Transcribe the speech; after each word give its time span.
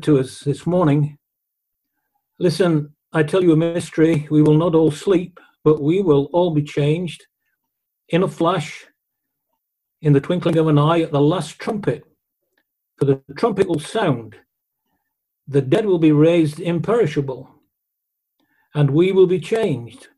to 0.00 0.18
us 0.18 0.40
this 0.40 0.66
morning. 0.66 1.18
Listen, 2.38 2.94
I 3.12 3.22
tell 3.22 3.42
you 3.42 3.52
a 3.52 3.56
mystery. 3.56 4.26
We 4.30 4.42
will 4.42 4.56
not 4.56 4.74
all 4.74 4.90
sleep, 4.90 5.38
but 5.64 5.82
we 5.82 6.00
will 6.02 6.30
all 6.32 6.54
be 6.54 6.62
changed 6.62 7.26
in 8.08 8.22
a 8.22 8.28
flash, 8.28 8.86
in 10.00 10.12
the 10.12 10.20
twinkling 10.20 10.56
of 10.58 10.68
an 10.68 10.78
eye, 10.78 11.00
at 11.00 11.12
the 11.12 11.20
last 11.20 11.58
trumpet. 11.58 12.04
For 12.96 13.04
the 13.04 13.20
trumpet 13.36 13.68
will 13.68 13.80
sound, 13.80 14.36
the 15.46 15.60
dead 15.60 15.86
will 15.86 15.98
be 15.98 16.12
raised 16.12 16.60
imperishable, 16.60 17.50
and 18.74 18.90
we 18.90 19.12
will 19.12 19.26
be 19.26 19.40
changed. 19.40 20.08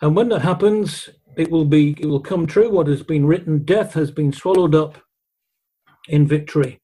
And 0.00 0.16
when 0.16 0.28
that 0.30 0.42
happens, 0.42 1.08
it 1.36 1.50
will 1.50 1.66
be 1.66 1.94
it 1.98 2.06
will 2.06 2.20
come 2.20 2.46
true 2.46 2.70
what 2.70 2.86
has 2.86 3.02
been 3.02 3.26
written 3.26 3.64
death 3.64 3.92
has 3.94 4.10
been 4.10 4.32
swallowed 4.32 4.74
up 4.74 4.98
in 6.08 6.26
victory 6.26 6.80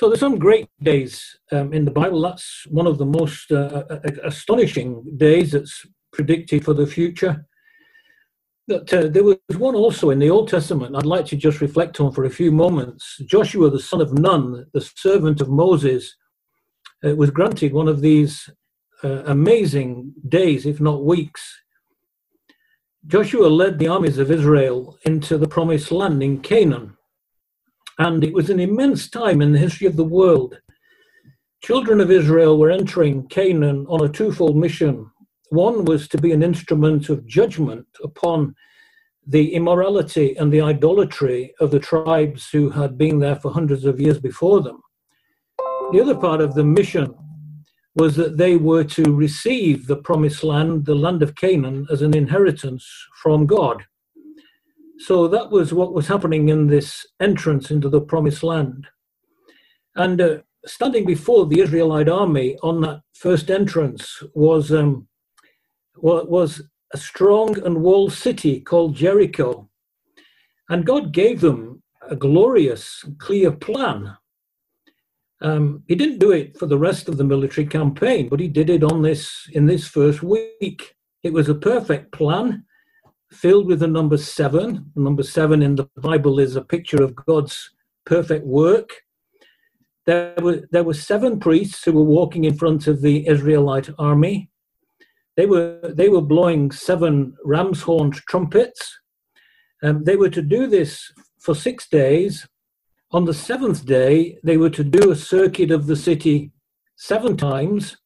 so 0.00 0.08
there's 0.08 0.20
some 0.20 0.38
great 0.38 0.66
days 0.82 1.38
um, 1.52 1.74
in 1.74 1.84
the 1.84 1.90
bible. 1.90 2.22
That's 2.22 2.66
one 2.70 2.86
of 2.86 2.96
the 2.96 3.04
most 3.04 3.52
uh, 3.52 3.84
uh, 3.90 4.00
uh 4.02 4.10
astonishing 4.24 5.04
days 5.18 5.52
that's 5.52 5.86
predicted 6.10 6.64
for 6.64 6.72
the 6.72 6.86
future. 6.86 7.44
That 8.66 8.94
uh, 8.94 9.08
there 9.08 9.24
was 9.24 9.36
one 9.58 9.74
also 9.74 10.08
in 10.08 10.18
the 10.18 10.30
old 10.30 10.48
testament 10.48 10.96
i'd 10.96 11.04
like 11.04 11.26
to 11.26 11.36
just 11.36 11.60
reflect 11.60 12.00
on 12.00 12.12
for 12.12 12.24
a 12.24 12.36
few 12.40 12.50
moments. 12.50 13.02
Joshua 13.26 13.68
the 13.68 13.86
son 13.90 14.00
of 14.00 14.14
nun 14.14 14.64
the 14.72 14.80
servant 14.80 15.42
of 15.42 15.50
moses 15.50 16.16
uh, 17.04 17.14
was 17.14 17.30
granted 17.30 17.74
one 17.74 17.88
of 17.88 18.00
these 18.00 18.48
uh, 19.04 19.22
amazing 19.26 20.14
days 20.26 20.64
if 20.64 20.80
not 20.80 21.04
weeks. 21.04 21.42
Joshua 23.06 23.48
led 23.48 23.78
the 23.78 23.88
armies 23.88 24.16
of 24.16 24.30
Israel 24.30 24.98
into 25.04 25.36
the 25.36 25.48
promised 25.56 25.92
land 25.92 26.22
in 26.22 26.40
Canaan. 26.40 26.96
And 28.00 28.24
it 28.24 28.32
was 28.32 28.48
an 28.48 28.58
immense 28.58 29.10
time 29.10 29.42
in 29.42 29.52
the 29.52 29.58
history 29.58 29.86
of 29.86 29.96
the 29.96 30.04
world. 30.04 30.58
Children 31.62 32.00
of 32.00 32.10
Israel 32.10 32.56
were 32.56 32.70
entering 32.70 33.28
Canaan 33.28 33.84
on 33.90 34.02
a 34.02 34.08
twofold 34.08 34.56
mission. 34.56 35.10
One 35.50 35.84
was 35.84 36.08
to 36.08 36.16
be 36.16 36.32
an 36.32 36.42
instrument 36.42 37.10
of 37.10 37.26
judgment 37.26 37.86
upon 38.02 38.54
the 39.26 39.52
immorality 39.52 40.34
and 40.38 40.50
the 40.50 40.62
idolatry 40.62 41.52
of 41.60 41.70
the 41.70 41.78
tribes 41.78 42.48
who 42.48 42.70
had 42.70 42.96
been 42.96 43.18
there 43.18 43.36
for 43.36 43.52
hundreds 43.52 43.84
of 43.84 44.00
years 44.00 44.18
before 44.18 44.62
them. 44.62 44.80
The 45.92 46.00
other 46.00 46.16
part 46.16 46.40
of 46.40 46.54
the 46.54 46.64
mission 46.64 47.14
was 47.96 48.16
that 48.16 48.38
they 48.38 48.56
were 48.56 48.84
to 48.84 49.14
receive 49.14 49.86
the 49.86 49.96
promised 49.96 50.42
land, 50.42 50.86
the 50.86 50.94
land 50.94 51.22
of 51.22 51.34
Canaan, 51.34 51.86
as 51.90 52.00
an 52.00 52.16
inheritance 52.16 52.88
from 53.22 53.44
God. 53.44 53.84
So 55.00 55.28
that 55.28 55.50
was 55.50 55.72
what 55.72 55.92
was 55.92 56.08
happening 56.08 56.48
in 56.48 56.66
this 56.66 57.06
entrance 57.20 57.70
into 57.70 57.88
the 57.88 58.00
promised 58.00 58.42
land. 58.42 58.86
And 59.96 60.20
uh, 60.20 60.38
standing 60.66 61.06
before 61.06 61.46
the 61.46 61.60
Israelite 61.60 62.08
army 62.08 62.56
on 62.62 62.80
that 62.82 63.00
first 63.14 63.50
entrance 63.50 64.22
was, 64.34 64.70
um, 64.70 65.08
was 65.96 66.62
a 66.92 66.98
strong 66.98 67.58
and 67.64 67.82
walled 67.82 68.12
city 68.12 68.60
called 68.60 68.94
Jericho. 68.94 69.68
And 70.68 70.86
God 70.86 71.12
gave 71.12 71.40
them 71.40 71.82
a 72.08 72.16
glorious, 72.16 73.04
clear 73.18 73.50
plan 73.50 74.16
um, 75.42 75.82
he 75.86 75.94
didn't 75.94 76.18
do 76.18 76.32
it 76.32 76.58
for 76.58 76.66
the 76.66 76.78
rest 76.78 77.08
of 77.08 77.16
the 77.16 77.24
military 77.24 77.66
campaign, 77.66 78.28
but 78.28 78.40
he 78.40 78.48
did 78.48 78.68
it 78.68 78.84
on 78.84 79.02
this 79.02 79.48
in 79.52 79.66
this 79.66 79.88
first 79.88 80.22
week. 80.22 80.94
It 81.22 81.32
was 81.32 81.48
a 81.48 81.54
perfect 81.54 82.12
plan, 82.12 82.64
filled 83.32 83.66
with 83.66 83.80
the 83.80 83.86
number 83.86 84.16
seven. 84.16 84.90
The 84.94 85.02
number 85.02 85.22
seven 85.22 85.62
in 85.62 85.76
the 85.76 85.88
Bible 85.96 86.38
is 86.38 86.56
a 86.56 86.62
picture 86.62 87.02
of 87.02 87.14
God's 87.14 87.70
perfect 88.04 88.46
work. 88.46 88.90
There 90.06 90.34
were 90.40 90.68
there 90.72 90.84
were 90.84 90.94
seven 90.94 91.38
priests 91.38 91.84
who 91.84 91.92
were 91.92 92.02
walking 92.02 92.44
in 92.44 92.56
front 92.56 92.86
of 92.86 93.02
the 93.02 93.26
Israelite 93.28 93.90
army. 93.98 94.50
They 95.36 95.46
were 95.46 95.92
they 95.94 96.08
were 96.08 96.22
blowing 96.22 96.70
seven 96.70 97.36
ram's 97.44 97.82
horned 97.82 98.14
trumpets. 98.28 98.98
Um, 99.82 100.04
they 100.04 100.16
were 100.16 100.30
to 100.30 100.42
do 100.42 100.66
this 100.66 101.12
for 101.38 101.54
six 101.54 101.88
days 101.88 102.46
on 103.12 103.24
the 103.24 103.34
seventh 103.34 103.86
day, 103.86 104.38
they 104.44 104.56
were 104.56 104.70
to 104.70 104.84
do 104.84 105.10
a 105.10 105.16
circuit 105.16 105.72
of 105.72 105.86
the 105.86 105.96
city 105.96 106.52
seven 106.96 107.36
times. 107.36 107.96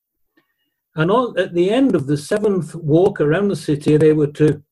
And 0.97 1.10
on, 1.10 1.38
at 1.38 1.53
the 1.53 1.70
end 1.70 1.94
of 1.94 2.06
the 2.06 2.16
seventh 2.16 2.75
walk 2.75 3.20
around 3.20 3.49
the 3.49 3.56
city, 3.56 3.97
they 3.99 4.15
were 4.15 4.28
to 4.28 4.62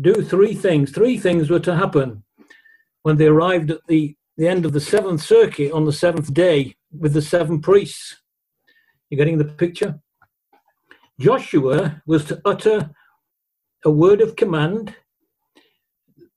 do 0.00 0.14
three 0.22 0.54
things. 0.54 0.90
Three 0.90 1.18
things 1.18 1.50
were 1.50 1.60
to 1.60 1.76
happen 1.76 2.24
when 3.02 3.16
they 3.16 3.26
arrived 3.26 3.70
at 3.70 3.86
the, 3.88 4.16
the 4.36 4.48
end 4.48 4.64
of 4.64 4.72
the 4.72 4.80
seventh 4.80 5.22
circuit 5.22 5.72
on 5.72 5.84
the 5.84 5.92
seventh 5.92 6.32
day 6.32 6.76
with 6.96 7.12
the 7.12 7.22
seven 7.22 7.60
priests. 7.60 8.22
You're 9.10 9.18
getting 9.18 9.38
the 9.38 9.44
picture? 9.44 10.00
Joshua 11.20 12.02
was 12.06 12.24
to 12.26 12.40
utter 12.44 12.90
a 13.84 13.90
word 13.90 14.20
of 14.20 14.36
command. 14.36 14.94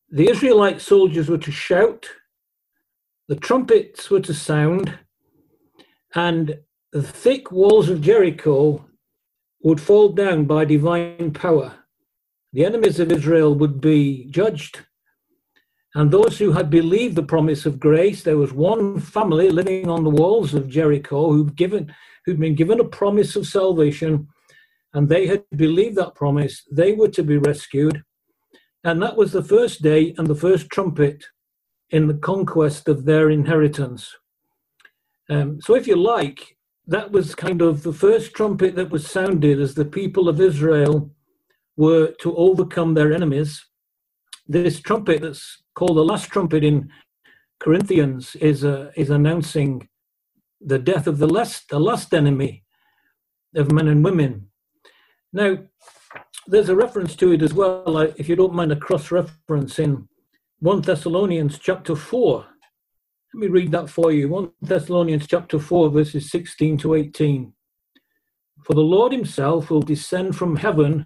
The 0.10 0.30
Israelite 0.30 0.82
soldiers 0.82 1.30
were 1.30 1.38
to 1.38 1.52
shout 1.52 2.10
the 3.28 3.36
trumpets 3.36 4.12
were 4.12 4.20
to 4.20 4.34
sound, 4.36 5.00
and 6.14 6.60
the 6.92 7.02
thick 7.02 7.52
walls 7.52 7.90
of 7.90 8.02
Jericho 8.02 8.86
would 9.64 9.82
fall 9.82 10.10
down 10.10 10.46
by 10.46 10.64
divine 10.64 11.32
power. 11.34 11.85
The 12.56 12.64
enemies 12.64 13.02
of 13.02 13.12
Israel 13.12 13.54
would 13.56 13.82
be 13.82 14.28
judged. 14.30 14.80
And 15.94 16.10
those 16.10 16.38
who 16.38 16.54
had 16.54 16.70
believed 16.70 17.18
the 17.18 17.24
promise 17.24 17.66
of 17.66 17.82
grace, 17.82 18.24
there 18.24 18.38
was 18.38 18.54
one 18.54 18.98
family 18.98 19.50
living 19.50 19.90
on 19.90 20.06
the 20.06 20.10
walls 20.10 20.54
of 20.54 20.70
Jericho 20.70 21.34
who'd, 21.34 21.58
given, 21.58 21.94
who'd 22.24 22.40
been 22.40 22.56
given 22.56 22.80
a 22.80 22.86
promise 22.86 23.36
of 23.36 23.46
salvation, 23.46 24.30
and 24.94 25.10
they 25.10 25.28
had 25.28 25.44
believed 25.58 25.98
that 25.98 26.16
promise. 26.16 26.64
They 26.72 26.94
were 26.94 27.10
to 27.10 27.24
be 27.24 27.38
rescued. 27.38 28.02
And 28.86 29.02
that 29.02 29.18
was 29.18 29.34
the 29.34 29.44
first 29.44 29.82
day 29.82 30.16
and 30.18 30.28
the 30.28 30.34
first 30.34 30.70
trumpet 30.70 31.26
in 31.90 32.08
the 32.08 32.14
conquest 32.14 32.88
of 32.88 33.04
their 33.04 33.30
inheritance. 33.30 34.16
Um, 35.30 35.60
so, 35.60 35.76
if 35.76 35.88
you 35.88 35.98
like, 35.98 36.56
that 36.88 37.12
was 37.12 37.36
kind 37.36 37.62
of 37.62 37.84
the 37.84 37.92
first 37.92 38.34
trumpet 38.34 38.76
that 38.76 38.92
was 38.92 39.12
sounded 39.12 39.60
as 39.60 39.76
the 39.76 39.84
people 39.84 40.30
of 40.30 40.40
Israel 40.40 41.12
were 41.78 42.12
to 42.22 42.36
overcome 42.36 42.94
their 42.94 43.14
enemies. 43.14 43.66
This 44.48 44.80
trumpet, 44.80 45.22
that's 45.22 45.64
called 45.74 45.98
the 45.98 46.04
last 46.04 46.30
trumpet 46.30 46.64
in 46.64 46.90
Corinthians, 47.60 48.36
is 48.36 48.64
uh, 48.64 48.92
is 48.96 49.10
announcing 49.10 49.90
the 50.62 50.80
death 50.80 51.08
of 51.08 51.18
the 51.18 51.28
last 51.28 51.70
the 51.70 51.80
last 51.80 52.14
enemy 52.14 52.64
of 53.56 53.72
men 53.72 53.88
and 53.88 54.04
women. 54.04 54.48
Now, 55.34 55.58
there's 56.48 56.70
a 56.70 56.76
reference 56.76 57.16
to 57.18 57.32
it 57.32 57.42
as 57.42 57.54
well. 57.54 57.98
If 58.18 58.30
you 58.30 58.36
don't 58.36 58.54
mind 58.54 58.72
a 58.72 58.76
cross 58.76 59.12
reference 59.12 59.80
in 59.80 60.08
1 60.60 60.82
Thessalonians 60.82 61.60
chapter 61.60 61.96
4. 61.96 62.46
Let 63.34 63.40
me 63.40 63.48
read 63.48 63.72
that 63.72 63.90
for 63.90 64.12
you. 64.12 64.30
1 64.30 64.52
Thessalonians 64.62 65.28
chapter 65.28 65.60
4, 65.60 65.90
verses 65.90 66.32
16 66.32 66.78
to 66.80 66.96
18. 66.96 67.52
For 68.64 68.74
the 68.74 68.82
Lord 68.82 69.12
himself 69.12 69.70
will 69.70 69.82
descend 69.82 70.36
from 70.36 70.56
heaven 70.56 71.06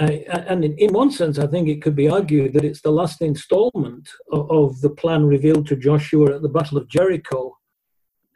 Uh, 0.00 0.04
and 0.04 0.64
in, 0.64 0.76
in, 0.78 0.92
one 0.92 1.10
sense, 1.10 1.38
I 1.38 1.46
think 1.46 1.68
it 1.68 1.80
could 1.80 1.94
be 1.94 2.08
argued 2.08 2.52
that 2.54 2.64
it's 2.64 2.80
the 2.80 2.90
last 2.90 3.22
installment 3.22 4.08
of, 4.32 4.50
of 4.50 4.80
the 4.80 4.90
plan 4.90 5.24
revealed 5.24 5.66
to 5.68 5.76
Joshua 5.76 6.34
at 6.34 6.42
the 6.42 6.48
Battle 6.48 6.78
of 6.78 6.88
Jericho. 6.88 7.56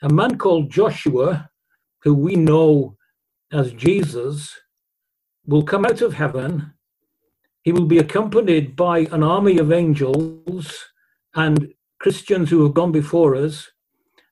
A 0.03 0.09
man 0.09 0.39
called 0.39 0.71
Joshua, 0.71 1.51
who 2.03 2.15
we 2.15 2.37
know 2.37 2.97
as 3.53 3.73
Jesus, 3.73 4.55
will 5.47 5.65
come 5.65 5.85
out 5.85 6.01
of 6.01 6.15
heaven 6.15 6.75
he 7.69 7.73
will 7.73 7.85
be 7.85 7.99
accompanied 7.99 8.77
by 8.77 9.01
an 9.13 9.23
army 9.23 9.59
of 9.59 9.71
angels 9.73 10.87
and 11.35 11.75
Christians 12.01 12.49
who 12.49 12.63
have 12.63 12.73
gone 12.73 12.93
before 12.93 13.37
us. 13.37 13.69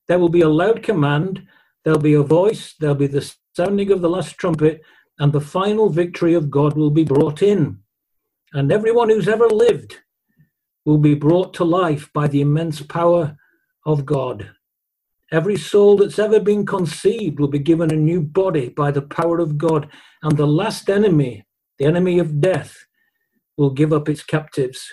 There 0.08 0.18
will 0.18 0.30
be 0.30 0.40
a 0.40 0.48
loud 0.48 0.82
command, 0.82 1.46
there'll 1.84 1.98
be 1.98 2.14
a 2.14 2.22
voice, 2.22 2.74
there'll 2.80 2.94
be 2.94 3.08
the 3.08 3.30
sounding 3.54 3.92
of 3.92 4.00
the 4.00 4.08
last 4.08 4.38
trumpet, 4.38 4.80
and 5.18 5.32
the 5.32 5.40
final 5.40 5.88
victory 5.88 6.34
of 6.34 6.50
God 6.50 6.76
will 6.76 6.90
be 6.90 7.04
brought 7.04 7.42
in. 7.42 7.78
And 8.52 8.70
everyone 8.70 9.08
who's 9.08 9.28
ever 9.28 9.48
lived 9.48 9.96
will 10.84 10.98
be 10.98 11.14
brought 11.14 11.52
to 11.54 11.64
life 11.64 12.10
by 12.12 12.28
the 12.28 12.40
immense 12.40 12.80
power 12.82 13.36
of 13.84 14.06
God. 14.06 14.50
Every 15.32 15.56
soul 15.56 15.96
that's 15.96 16.18
ever 16.18 16.38
been 16.38 16.64
conceived 16.64 17.40
will 17.40 17.48
be 17.48 17.58
given 17.58 17.92
a 17.92 17.96
new 17.96 18.20
body 18.20 18.68
by 18.68 18.92
the 18.92 19.02
power 19.02 19.40
of 19.40 19.58
God. 19.58 19.88
And 20.22 20.36
the 20.36 20.46
last 20.46 20.88
enemy, 20.88 21.44
the 21.78 21.86
enemy 21.86 22.18
of 22.20 22.40
death, 22.40 22.76
will 23.56 23.70
give 23.70 23.92
up 23.92 24.08
its 24.08 24.22
captives. 24.22 24.86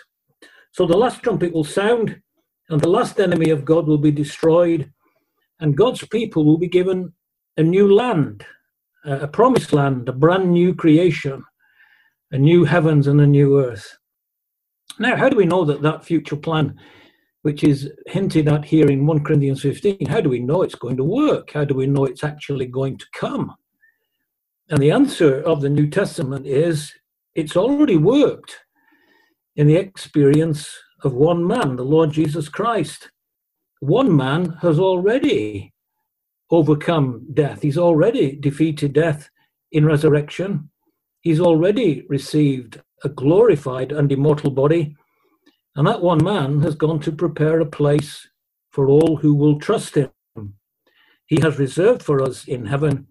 So 0.72 0.88
the 0.88 0.98
last 0.98 1.22
trumpet 1.22 1.54
will 1.54 1.64
sound, 1.64 2.22
and 2.70 2.82
the 2.82 2.90
last 2.90 3.20
enemy 3.20 3.52
of 3.52 3.64
God 3.64 3.86
will 3.86 4.00
be 4.00 4.12
destroyed, 4.12 4.92
and 5.60 5.78
God's 5.78 6.06
people 6.08 6.46
will 6.46 6.58
be 6.58 6.68
given 6.68 7.14
a 7.58 7.62
new 7.62 7.94
land, 7.94 8.44
a 9.06 9.28
promised 9.28 9.74
land, 9.74 10.08
a 10.10 10.14
brand 10.14 10.52
new 10.52 10.74
creation, 10.74 11.44
a 12.32 12.38
new 12.38 12.64
heavens 12.64 13.08
and 13.08 13.20
a 13.22 13.28
new 13.28 13.60
earth. 13.60 13.98
Now, 15.00 15.16
how 15.16 15.30
do 15.30 15.38
we 15.38 15.46
know 15.46 15.66
that 15.66 15.82
that 15.82 16.06
future 16.06 16.36
plan 16.36 16.80
which 17.44 17.64
is 17.64 17.92
hinted 18.08 18.48
at 18.48 18.66
here 18.66 18.90
in 18.90 19.06
1 19.06 19.24
Corinthians 19.24 19.62
15. 19.62 20.08
How 20.08 20.22
do 20.22 20.30
we 20.30 20.40
know 20.40 20.64
it's 20.64 20.76
going 20.76 20.98
to 20.98 21.04
work? 21.04 21.52
How 21.52 21.66
do 21.66 21.76
we 21.76 21.86
know 21.86 22.06
it's 22.06 22.24
actually 22.24 22.66
going 22.66 22.98
to 22.98 23.06
come? 23.14 23.54
And 24.70 24.82
the 24.82 24.92
answer 24.92 25.42
of 25.42 25.62
the 25.62 25.70
New 25.70 25.90
Testament 25.90 26.48
is 26.48 26.94
it's 27.36 27.58
already 27.58 27.98
worked 27.98 28.60
in 29.58 29.68
the 29.68 29.76
experience 29.76 30.74
of 31.04 31.14
one 31.14 31.46
man, 31.46 31.76
the 31.76 31.84
Lord 31.84 32.12
Jesus 32.12 32.48
Christ. 32.48 33.12
One 33.82 34.16
man 34.16 34.58
has 34.62 34.80
already 34.80 35.73
overcome 36.54 37.26
death, 37.34 37.62
he's 37.62 37.78
already 37.78 38.36
defeated 38.36 38.94
death 38.94 39.30
in 39.72 39.86
resurrection, 39.86 40.70
he's 41.22 41.40
already 41.40 42.06
received 42.10 42.82
a 43.04 43.10
glorified 43.10 43.92
and 43.92 44.12
immortal 44.12 44.52
body 44.52 44.96
and 45.76 45.88
that 45.88 46.02
one 46.02 46.24
man 46.24 46.62
has 46.62 46.76
gone 46.76 47.00
to 47.00 47.12
prepare 47.12 47.60
a 47.60 47.66
place 47.66 48.28
for 48.72 48.88
all 48.88 49.18
who 49.18 49.34
will 49.34 49.60
trust 49.60 49.96
him. 49.96 50.12
He 51.26 51.42
has 51.42 51.58
reserved 51.58 52.04
for 52.04 52.22
us 52.22 52.48
in 52.48 52.66
heaven 52.66 53.08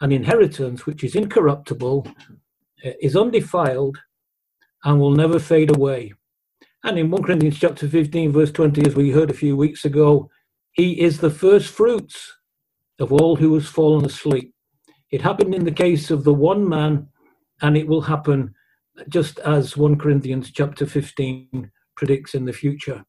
an 0.00 0.12
inheritance 0.12 0.86
which 0.86 1.04
is 1.04 1.14
incorruptible, 1.14 2.06
uh, 2.86 2.90
is 3.02 3.16
undefiled, 3.16 3.98
and 4.84 4.98
will 4.98 5.10
never 5.10 5.38
fade 5.38 5.76
away. 5.76 6.14
And 6.84 6.98
in 6.98 7.10
1 7.10 7.22
Corinthians 7.22 7.58
chapter 7.58 7.86
15, 7.86 8.32
verse 8.32 8.50
20, 8.50 8.86
as 8.86 8.94
we 8.94 9.10
heard 9.10 9.30
a 9.30 9.34
few 9.34 9.56
weeks 9.56 9.84
ago, 9.84 10.30
he 10.72 10.98
is 10.98 11.18
the 11.18 11.30
first 11.30 11.68
fruits 11.68 12.32
of 13.00 13.12
all 13.12 13.34
who 13.36 13.54
has 13.54 13.66
fallen 13.66 14.04
asleep. 14.04 14.54
It 15.10 15.22
happened 15.22 15.54
in 15.54 15.64
the 15.64 15.72
case 15.72 16.10
of 16.10 16.22
the 16.22 16.34
one 16.34 16.68
man, 16.68 17.08
and 17.62 17.76
it 17.76 17.88
will 17.88 18.02
happen 18.02 18.54
just 19.08 19.38
as 19.40 19.76
1 19.76 19.98
Corinthians 19.98 20.52
chapter 20.52 20.86
15 20.86 21.70
predicts 21.96 22.34
in 22.34 22.44
the 22.44 22.52
future. 22.52 23.04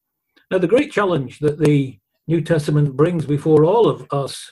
Now, 0.50 0.58
the 0.58 0.68
great 0.68 0.92
challenge 0.92 1.40
that 1.40 1.60
the 1.60 2.00
New 2.28 2.42
Testament 2.42 2.96
brings 2.96 3.26
before 3.26 3.66
all 3.66 3.88
of 3.88 4.08
us 4.12 4.52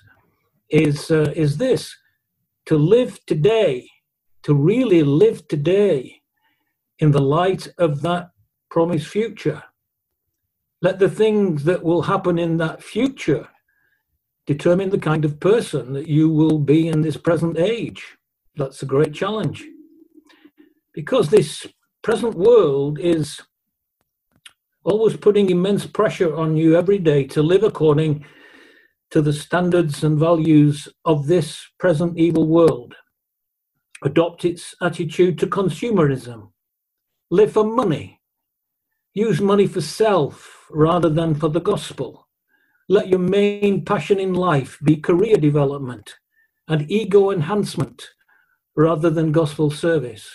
is, 0.69 1.09
uh, 1.09 1.33
is 1.36 1.57
this 1.57 1.95
to 2.65 2.77
live 2.77 3.19
today, 3.25 3.89
to 4.44 4.53
really 4.53 5.03
live 5.03 5.47
today 5.47 6.21
in 7.00 7.12
the 7.12 7.21
light 7.21 7.68
of 7.77 8.01
that 8.01 8.30
promised 8.69 9.07
future. 9.07 9.63
Let 10.81 11.00
the 11.00 11.09
things 11.09 11.63
that 11.63 11.83
will 11.83 12.03
happen 12.03 12.38
in 12.38 12.57
that 12.57 12.83
future 12.83 13.47
determine 14.49 14.89
the 14.89 14.97
kind 14.97 15.25
of 15.25 15.39
person 15.39 15.93
that 15.93 16.07
you 16.07 16.27
will 16.27 16.57
be 16.57 16.87
in 16.87 17.01
this 17.01 17.17
present 17.17 17.55
age. 17.59 18.17
That's 18.55 18.81
a 18.81 18.91
great 18.93 19.13
challenge. 19.13 19.63
Because 20.91 21.29
this 21.29 21.67
present 22.01 22.33
world 22.33 22.97
is 22.99 23.39
always 24.83 25.15
putting 25.17 25.51
immense 25.51 25.85
pressure 25.85 26.35
on 26.35 26.57
you 26.57 26.75
every 26.75 26.97
day 26.97 27.25
to 27.25 27.43
live 27.43 27.61
according 27.61 28.25
to 29.11 29.21
the 29.21 29.33
standards 29.33 30.03
and 30.03 30.17
values 30.17 30.87
of 31.05 31.27
this 31.27 31.67
present 31.77 32.17
evil 32.17 32.47
world. 32.47 32.95
Adopt 34.03 34.45
its 34.45 34.73
attitude 34.81 35.37
to 35.37 35.45
consumerism. 35.45 36.49
Live 37.29 37.51
for 37.51 37.65
money. 37.65 38.19
Use 39.13 39.39
money 39.39 39.67
for 39.67 39.81
self 39.81 40.65
rather 40.71 41.09
than 41.09 41.35
for 41.35 41.49
the 41.49 41.61
gospel. 41.61 42.28
Let 42.91 43.07
your 43.07 43.19
main 43.19 43.86
passion 43.86 44.19
in 44.19 44.33
life 44.33 44.80
be 44.83 44.97
career 44.97 45.36
development 45.36 46.15
and 46.68 46.89
ego 46.89 47.30
enhancement 47.30 48.09
rather 48.75 49.12
than 49.12 49.31
gospel 49.31 49.69
service. 49.69 50.27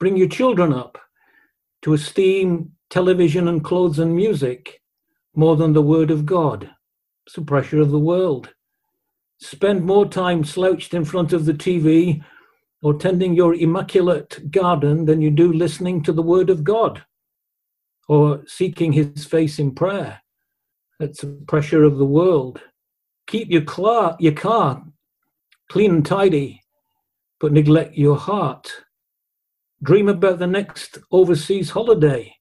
Bring 0.00 0.16
your 0.16 0.28
children 0.28 0.72
up 0.72 0.98
to 1.82 1.92
esteem 1.92 2.72
television 2.90 3.46
and 3.46 3.62
clothes 3.62 4.00
and 4.00 4.16
music 4.16 4.82
more 5.36 5.54
than 5.54 5.74
the 5.74 5.82
word 5.82 6.10
of 6.10 6.26
God. 6.26 6.70
It's 7.24 7.36
the 7.36 7.42
pressure 7.42 7.80
of 7.80 7.92
the 7.92 8.00
world. 8.00 8.52
Spend 9.40 9.84
more 9.84 10.08
time 10.08 10.42
slouched 10.42 10.92
in 10.92 11.04
front 11.04 11.32
of 11.32 11.44
the 11.44 11.54
TV 11.54 12.20
or 12.82 12.94
tending 12.94 13.34
your 13.34 13.54
immaculate 13.54 14.50
garden 14.50 15.04
than 15.04 15.22
you 15.22 15.30
do 15.30 15.52
listening 15.52 16.02
to 16.02 16.12
the 16.12 16.20
word 16.22 16.50
of 16.50 16.64
God 16.64 17.04
or 18.08 18.42
seeking 18.48 18.92
his 18.92 19.24
face 19.24 19.60
in 19.60 19.72
prayer. 19.72 20.20
That's 20.98 21.20
the 21.20 21.42
pressure 21.46 21.84
of 21.84 21.98
the 21.98 22.04
world. 22.04 22.60
Keep 23.26 23.50
your, 23.50 23.62
car, 23.62 24.16
your 24.18 24.32
car 24.32 24.84
clean 25.70 25.90
and 25.90 26.06
tidy, 26.06 26.62
but 27.40 27.52
neglect 27.52 27.94
your 27.94 28.16
heart. 28.16 28.72
Dream 29.82 30.08
about 30.08 30.38
the 30.38 30.46
next 30.46 30.98
overseas 31.12 31.70
holiday 31.70 32.34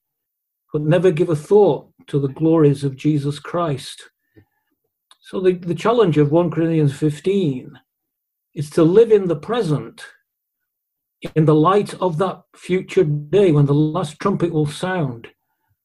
but 0.77 0.81
never 0.81 1.11
give 1.11 1.29
a 1.29 1.35
thought 1.35 1.91
to 2.07 2.19
the 2.19 2.27
glories 2.27 2.83
of 2.83 2.95
Jesus 2.95 3.39
Christ. 3.39 4.09
So 5.21 5.41
the, 5.41 5.53
the 5.53 5.75
challenge 5.75 6.17
of 6.17 6.31
1 6.31 6.51
Corinthians 6.51 6.93
15 6.93 7.79
is 8.53 8.69
to 8.71 8.83
live 8.83 9.11
in 9.11 9.27
the 9.27 9.35
present 9.35 10.05
in 11.35 11.45
the 11.45 11.55
light 11.55 11.95
of 11.95 12.19
that 12.19 12.43
future 12.55 13.03
day 13.03 13.51
when 13.51 13.65
the 13.65 13.73
last 13.73 14.19
trumpet 14.19 14.53
will 14.53 14.67
sound, 14.67 15.27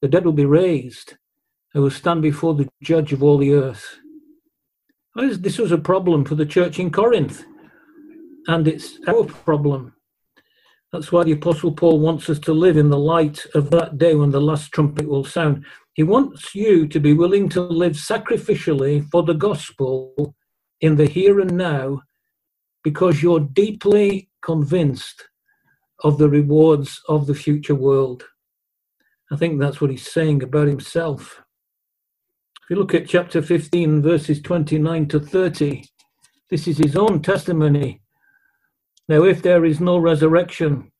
the 0.02 0.08
dead 0.08 0.26
will 0.26 0.32
be 0.32 0.44
raised, 0.44 1.16
and 1.74 1.82
will 1.82 1.90
stand 1.90 2.22
before 2.22 2.54
the 2.54 2.68
judge 2.82 3.12
of 3.12 3.22
all 3.22 3.38
the 3.38 3.52
earth. 3.52 3.98
This 5.16 5.58
was 5.58 5.72
a 5.72 5.78
problem 5.78 6.24
for 6.24 6.34
the 6.34 6.46
church 6.46 6.78
in 6.78 6.90
Corinth, 6.90 7.44
and 8.46 8.66
it's 8.66 8.98
our 9.06 9.24
problem 9.24 9.94
that's 10.92 11.10
why 11.10 11.24
the 11.24 11.32
Apostle 11.32 11.72
Paul 11.72 12.00
wants 12.00 12.28
us 12.28 12.38
to 12.40 12.52
live 12.52 12.76
in 12.76 12.90
the 12.90 12.98
light 12.98 13.46
of 13.54 13.70
that 13.70 13.96
day 13.96 14.14
when 14.14 14.30
the 14.30 14.42
last 14.42 14.72
trumpet 14.72 15.08
will 15.08 15.24
sound. 15.24 15.64
He 15.94 16.02
wants 16.02 16.54
you 16.54 16.86
to 16.86 17.00
be 17.00 17.14
willing 17.14 17.48
to 17.50 17.62
live 17.62 17.92
sacrificially 17.92 19.08
for 19.10 19.22
the 19.22 19.34
gospel 19.34 20.34
in 20.82 20.96
the 20.96 21.06
here 21.06 21.40
and 21.40 21.56
now 21.56 22.02
because 22.84 23.22
you're 23.22 23.40
deeply 23.40 24.28
convinced 24.42 25.28
of 26.04 26.18
the 26.18 26.28
rewards 26.28 27.00
of 27.08 27.26
the 27.26 27.34
future 27.34 27.74
world. 27.74 28.24
I 29.30 29.36
think 29.36 29.58
that's 29.58 29.80
what 29.80 29.90
he's 29.90 30.10
saying 30.10 30.42
about 30.42 30.68
himself. 30.68 31.41
You 32.72 32.78
look 32.78 32.94
at 32.94 33.06
chapter 33.06 33.42
15, 33.42 34.00
verses 34.00 34.40
29 34.40 35.06
to 35.08 35.20
30, 35.20 35.84
this 36.48 36.66
is 36.66 36.78
his 36.78 36.96
own 36.96 37.20
testimony 37.20 38.00
now, 39.08 39.24
if 39.24 39.42
there 39.42 39.66
is 39.66 39.78
no 39.78 39.98
resurrection, 39.98 40.90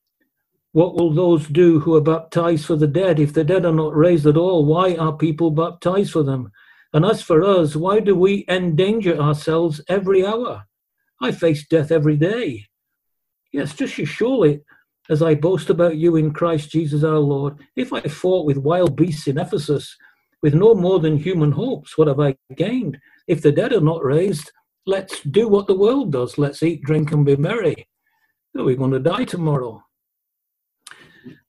what 0.71 0.93
will 0.93 1.11
those 1.11 1.47
do 1.47 1.79
who 1.79 1.95
are 1.95 2.01
baptized 2.01 2.67
for 2.67 2.75
the 2.75 2.85
dead? 2.85 3.19
If 3.19 3.33
the 3.33 3.43
dead 3.43 3.65
are 3.65 3.73
not 3.73 3.95
raised 3.95 4.27
at 4.27 4.37
all, 4.37 4.65
why 4.65 4.93
are 4.97 5.17
people 5.17 5.49
baptized 5.49 6.11
for 6.11 6.21
them? 6.21 6.51
And 6.93 7.03
as 7.03 7.23
for 7.23 7.43
us, 7.43 7.75
why 7.75 8.01
do 8.01 8.15
we 8.15 8.45
endanger 8.47 9.17
ourselves 9.17 9.81
every 9.87 10.23
hour? 10.23 10.65
I 11.21 11.31
face 11.31 11.65
death 11.67 11.91
every 11.91 12.17
day. 12.17 12.67
Yes, 13.51 13.73
just 13.73 13.97
as 13.97 14.09
surely 14.09 14.61
as 15.09 15.23
I 15.23 15.33
boast 15.33 15.71
about 15.71 15.97
you 15.97 16.17
in 16.17 16.33
Christ 16.33 16.69
Jesus 16.69 17.03
our 17.03 17.17
Lord, 17.17 17.57
if 17.75 17.91
I 17.91 18.01
fought 18.01 18.45
with 18.45 18.57
wild 18.57 18.95
beasts 18.95 19.25
in 19.25 19.39
Ephesus, 19.39 19.97
with 20.43 20.53
no 20.53 20.75
more 20.75 20.99
than 20.99 21.17
human 21.17 21.51
hopes, 21.51 21.97
what 21.97 22.07
have 22.07 22.19
I 22.19 22.35
gained? 22.55 22.99
If 23.27 23.41
the 23.41 23.51
dead 23.51 23.73
are 23.73 23.81
not 23.81 24.03
raised, 24.03 24.51
let's 24.85 25.21
do 25.21 25.47
what 25.47 25.65
the 25.65 25.75
world 25.75 26.11
does. 26.11 26.37
Let's 26.37 26.61
eat, 26.61 26.83
drink, 26.83 27.11
and 27.11 27.25
be 27.25 27.35
merry 27.35 27.87
oh, 28.57 28.65
we're 28.65 28.75
going 28.75 28.91
to 28.91 28.99
die 28.99 29.25
tomorrow. 29.25 29.83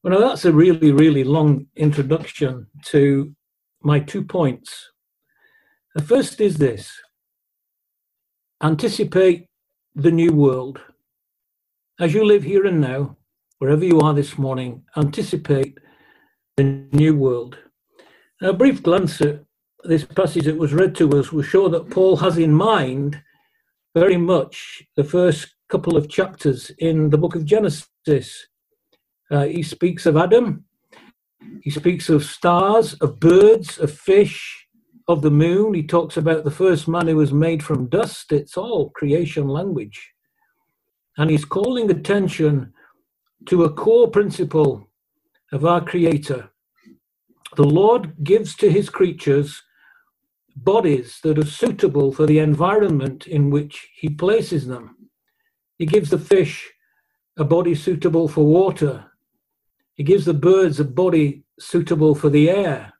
Well, 0.03 0.19
now 0.19 0.29
that's 0.29 0.45
a 0.45 0.53
really, 0.53 0.93
really 0.93 1.25
long 1.25 1.67
introduction 1.77 2.67
to 2.87 3.35
my 3.83 4.01
two 4.01 4.25
points. 4.25 4.91
The 5.95 6.03
first 6.03 6.41
is 6.41 6.57
this 6.57 6.91
anticipate 8.63 9.47
the 9.95 10.11
new 10.11 10.33
world. 10.33 10.81
As 12.01 12.15
you 12.15 12.25
live 12.25 12.43
here 12.43 12.67
and 12.67 12.81
now, 12.81 13.17
wherever 13.59 13.85
you 13.85 14.01
are 14.01 14.15
this 14.15 14.39
morning, 14.39 14.83
anticipate 14.97 15.79
the 16.57 16.87
new 16.93 17.15
world. 17.17 17.59
A 18.45 18.53
brief 18.53 18.83
glance 18.83 19.23
at 19.23 19.43
this 19.85 20.05
passage 20.05 20.45
that 20.45 20.59
was 20.59 20.75
read 20.75 20.95
to 20.97 21.19
us 21.19 21.33
will 21.33 21.43
show 21.43 21.67
that 21.71 21.89
Paul 21.89 22.17
has 22.17 22.37
in 22.37 22.53
mind 22.53 23.23
very 23.95 24.19
much 24.19 24.83
the 24.97 25.03
first 25.03 25.55
couple 25.71 25.97
of 25.97 26.11
chapters 26.11 26.71
in 26.79 27.09
the 27.09 27.17
book 27.17 27.35
of 27.35 27.47
Genesis. 27.47 28.47
Uh, 29.31 29.45
he 29.45 29.63
speaks 29.63 30.05
of 30.05 30.19
Adam, 30.19 30.67
he 31.63 31.71
speaks 31.71 32.11
of 32.11 32.23
stars, 32.23 32.93
of 33.01 33.19
birds, 33.19 33.79
of 33.79 33.91
fish, 33.91 34.67
of 35.09 35.23
the 35.23 35.31
moon. 35.31 35.73
He 35.73 35.83
talks 35.83 36.19
about 36.19 36.45
the 36.45 36.51
first 36.51 36.87
man 36.87 37.07
who 37.07 37.17
was 37.17 37.33
made 37.33 37.63
from 37.63 37.89
dust. 37.89 38.31
It's 38.31 38.59
all 38.59 38.91
creation 38.91 39.49
language. 39.49 40.13
And 41.17 41.31
he's 41.31 41.47
calling 41.47 41.91
attention 41.91 42.75
to 43.47 43.65
a 43.65 43.73
core 43.73 44.11
principle 44.11 44.91
of 45.51 45.65
our 45.65 45.81
Creator. 45.81 46.51
The 47.57 47.65
Lord 47.65 48.15
gives 48.25 48.57
to 48.57 48.71
his 48.71 48.91
creatures 48.91 49.63
bodies 50.57 51.19
that 51.23 51.39
are 51.39 51.47
suitable 51.47 52.13
for 52.13 52.27
the 52.27 52.39
environment 52.39 53.27
in 53.27 53.51
which 53.51 53.89
he 53.95 54.09
places 54.09 54.67
them. 54.67 54.97
He 55.79 55.87
gives 55.87 56.11
the 56.11 56.19
fish 56.19 56.73
a 57.37 57.45
body 57.45 57.75
suitable 57.75 58.29
for 58.29 58.45
water. 58.45 59.07
He 59.95 60.05
gives 60.05 60.25
the 60.25 60.35
birds 60.35 60.81
a 60.81 60.85
body 60.85 61.45
suitable 61.59 62.15
for 62.15 62.29
the 62.29 62.51
air. 62.51 62.93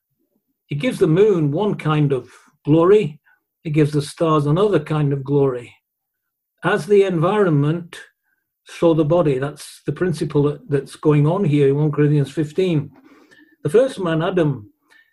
He 0.67 0.75
gives 0.75 0.99
the 0.99 1.07
moon 1.07 1.53
one 1.53 1.77
kind 1.77 2.13
of 2.13 2.31
glory. 2.65 3.21
He 3.63 3.71
gives 3.71 3.93
the 3.93 4.03
stars 4.03 4.47
another 4.47 4.81
kind 4.81 5.13
of 5.13 5.25
glory. 5.25 5.75
As 6.63 6.87
the 6.87 7.05
environment, 7.05 8.01
so 8.67 8.95
the 8.95 9.05
body. 9.05 9.39
That's 9.39 9.83
the 9.87 9.93
principle 9.93 10.59
that's 10.69 10.97
going 10.97 11.27
on 11.27 11.45
here 11.45 11.69
in 11.69 11.77
1 11.77 11.93
Corinthians 11.93 12.31
15. 12.33 12.91
The 13.65 13.71
first 13.71 13.99
man, 13.99 14.23
Adam, 14.23 14.71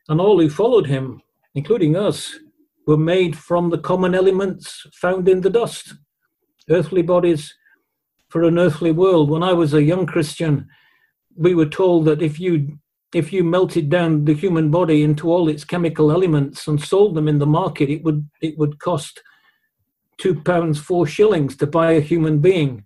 and 0.10 0.20
all 0.20 0.40
who 0.42 0.50
followed 0.50 0.86
him, 0.86 1.22
including 1.56 1.96
us, 1.96 2.38
were 2.86 2.98
made 2.98 3.38
from 3.38 3.70
the 3.70 3.78
common 3.78 4.14
elements 4.14 4.86
found 4.94 5.30
in 5.30 5.40
the 5.40 5.50
dust. 5.50 5.94
Earthly 6.70 7.02
bodies 7.02 7.56
for 8.28 8.44
an 8.44 8.60
earthly 8.60 8.92
world. 8.92 9.30
When 9.30 9.42
I 9.42 9.54
was 9.54 9.74
a 9.74 9.84
young 9.84 10.06
Christian, 10.06 10.68
we 11.34 11.56
were 11.56 11.66
told 11.66 12.06
that 12.06 12.22
if 12.22 12.40
you 12.40 12.78
if 13.14 13.34
you 13.34 13.44
melted 13.44 13.90
down 13.90 14.24
the 14.24 14.34
human 14.34 14.72
body 14.72 15.04
into 15.04 15.30
all 15.30 15.50
its 15.50 15.66
chemical 15.66 16.12
elements 16.12 16.68
and 16.68 16.82
sold 16.82 17.16
them 17.16 17.28
in 17.28 17.40
the 17.40 17.46
market, 17.46 17.90
it 17.90 18.04
would 18.04 18.30
it 18.42 18.58
would 18.58 18.80
cost 18.80 19.22
two 20.18 20.36
pounds 20.36 20.78
four 20.78 21.08
shillings 21.08 21.56
to 21.56 21.68
buy 21.68 21.94
a 21.94 22.02
human 22.02 22.40
being. 22.40 22.86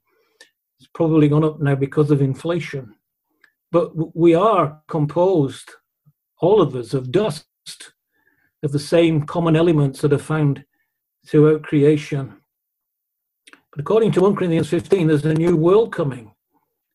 It's 0.79 0.89
probably 0.93 1.27
gone 1.27 1.43
up 1.43 1.59
now 1.59 1.75
because 1.75 2.11
of 2.11 2.21
inflation. 2.21 2.95
But 3.75 4.15
we 4.15 4.33
are 4.33 4.81
composed, 4.87 5.69
all 6.39 6.61
of 6.61 6.77
us, 6.77 6.93
of 6.93 7.11
dust, 7.11 7.45
of 8.63 8.71
the 8.71 8.79
same 8.79 9.25
common 9.25 9.57
elements 9.57 9.99
that 9.99 10.13
are 10.13 10.17
found 10.17 10.63
throughout 11.27 11.63
creation. 11.63 12.37
But 13.71 13.81
according 13.81 14.13
to 14.13 14.21
1 14.21 14.37
Corinthians 14.37 14.69
15, 14.69 15.07
there's 15.07 15.25
a 15.25 15.33
new 15.33 15.57
world 15.57 15.91
coming. 15.91 16.31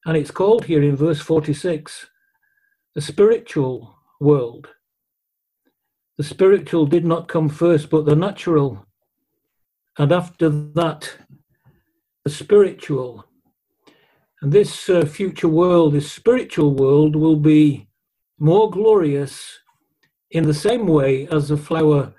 And 0.07 0.17
it's 0.17 0.31
called 0.31 0.65
here 0.65 0.83
in 0.83 0.97
verse 0.97 1.21
46 1.21 2.07
the 2.95 3.03
spiritual 3.03 3.95
world. 4.19 4.69
The 6.17 6.25
spiritual 6.25 6.87
did 6.87 7.05
not 7.05 7.29
come 7.29 7.51
first, 7.51 7.91
but 7.91 8.07
the 8.07 8.17
natural. 8.17 8.87
And 9.99 10.13
after 10.13 10.49
that, 10.49 11.15
the 12.25 12.31
spiritual. 12.31 13.27
And 14.43 14.53
this 14.53 14.89
uh, 14.89 15.05
future 15.05 15.49
world, 15.49 15.93
this 15.93 16.11
spiritual 16.11 16.75
world, 16.75 17.15
will 17.15 17.37
be 17.37 17.89
more 18.39 18.71
glorious 18.71 19.59
in 20.31 20.45
the 20.45 20.55
same 20.55 20.87
way 20.87 21.27
as 21.29 21.49
the 21.49 21.57
flower 21.57 22.15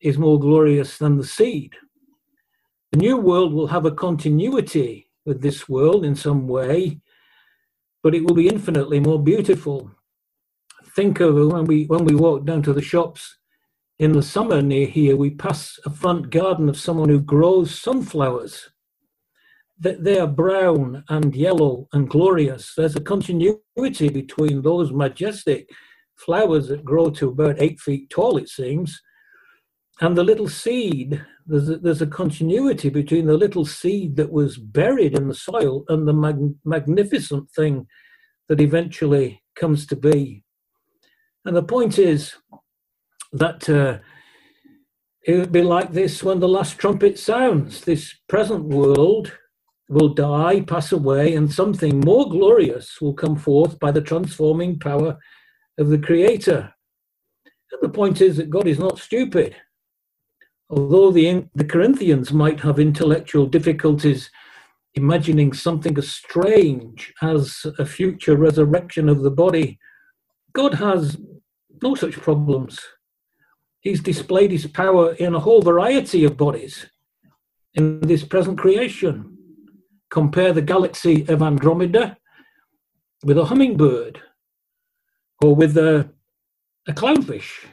is 0.00 0.16
more 0.16 0.38
glorious 0.38 0.98
than 0.98 1.16
the 1.16 1.24
seed. 1.24 1.74
The 2.92 2.98
new 2.98 3.16
world 3.16 3.52
will 3.52 3.66
have 3.66 3.84
a 3.84 3.90
continuity 3.90 5.10
with 5.24 5.42
this 5.42 5.68
world 5.68 6.04
in 6.04 6.14
some 6.14 6.46
way, 6.46 7.00
but 8.02 8.14
it 8.14 8.24
will 8.24 8.34
be 8.34 8.48
infinitely 8.48 9.00
more 9.00 9.20
beautiful. 9.20 9.90
Think 10.94 11.18
of 11.18 11.34
when 11.34 11.64
we 11.64 11.84
when 11.86 12.04
we 12.04 12.14
walk 12.14 12.44
down 12.44 12.62
to 12.62 12.72
the 12.72 12.80
shops 12.80 13.38
in 13.98 14.12
the 14.12 14.22
summer 14.22 14.62
near 14.62 14.86
here, 14.86 15.16
we 15.16 15.30
pass 15.30 15.80
a 15.84 15.90
front 15.90 16.30
garden 16.30 16.68
of 16.68 16.78
someone 16.78 17.08
who 17.08 17.20
grows 17.20 17.76
sunflowers 17.76 18.70
they 19.78 20.18
are 20.18 20.26
brown 20.26 21.04
and 21.08 21.34
yellow 21.34 21.88
and 21.92 22.08
glorious. 22.08 22.72
There's 22.76 22.96
a 22.96 23.00
continuity 23.00 24.08
between 24.08 24.62
those 24.62 24.92
majestic 24.92 25.68
flowers 26.16 26.68
that 26.68 26.84
grow 26.84 27.10
to 27.10 27.28
about 27.28 27.60
eight 27.60 27.78
feet 27.80 28.08
tall, 28.08 28.38
it 28.38 28.48
seems, 28.48 29.00
and 30.00 30.16
the 30.16 30.24
little 30.24 30.48
seed. 30.48 31.22
There's 31.46 31.68
a, 31.68 31.76
there's 31.76 32.02
a 32.02 32.06
continuity 32.06 32.88
between 32.88 33.26
the 33.26 33.36
little 33.36 33.66
seed 33.66 34.16
that 34.16 34.32
was 34.32 34.56
buried 34.56 35.16
in 35.16 35.28
the 35.28 35.34
soil 35.34 35.84
and 35.88 36.08
the 36.08 36.14
mag- 36.14 36.54
magnificent 36.64 37.50
thing 37.50 37.86
that 38.48 38.60
eventually 38.60 39.42
comes 39.54 39.86
to 39.86 39.96
be. 39.96 40.42
And 41.44 41.54
the 41.54 41.62
point 41.62 41.98
is 41.98 42.34
that 43.32 43.68
uh, 43.68 43.98
it 45.24 45.36
would 45.38 45.52
be 45.52 45.62
like 45.62 45.92
this 45.92 46.22
when 46.22 46.40
the 46.40 46.48
last 46.48 46.78
trumpet 46.78 47.18
sounds. 47.18 47.82
This 47.82 48.14
present 48.28 48.64
world 48.64 49.32
will 49.88 50.08
die, 50.08 50.60
pass 50.62 50.92
away, 50.92 51.34
and 51.34 51.52
something 51.52 52.00
more 52.00 52.28
glorious 52.28 53.00
will 53.00 53.14
come 53.14 53.36
forth 53.36 53.78
by 53.78 53.90
the 53.90 54.00
transforming 54.00 54.78
power 54.78 55.18
of 55.78 55.88
the 55.88 55.98
Creator. 55.98 56.72
And 57.72 57.82
the 57.82 57.88
point 57.88 58.20
is 58.20 58.36
that 58.36 58.50
God 58.50 58.66
is 58.66 58.78
not 58.78 58.98
stupid. 58.98 59.56
Although 60.68 61.12
the, 61.12 61.46
the 61.54 61.64
Corinthians 61.64 62.32
might 62.32 62.60
have 62.60 62.80
intellectual 62.80 63.46
difficulties 63.46 64.30
imagining 64.94 65.52
something 65.52 65.96
as 65.98 66.10
strange 66.10 67.12
as 67.22 67.64
a 67.78 67.84
future 67.84 68.36
resurrection 68.36 69.08
of 69.08 69.22
the 69.22 69.30
body, 69.30 69.78
God 70.52 70.74
has 70.74 71.16
no 71.82 71.94
such 71.94 72.14
problems. 72.14 72.80
He's 73.80 74.00
displayed 74.00 74.50
his 74.50 74.66
power 74.66 75.12
in 75.14 75.34
a 75.34 75.40
whole 75.40 75.62
variety 75.62 76.24
of 76.24 76.36
bodies 76.36 76.86
in 77.74 78.00
this 78.00 78.24
present 78.24 78.58
creation. 78.58 79.35
Compare 80.10 80.52
the 80.52 80.62
galaxy 80.62 81.26
of 81.28 81.42
Andromeda 81.42 82.16
with 83.24 83.38
a 83.38 83.44
hummingbird 83.44 84.20
or 85.42 85.54
with 85.54 85.76
a, 85.76 86.08
a 86.86 86.92
clownfish. 86.92 87.66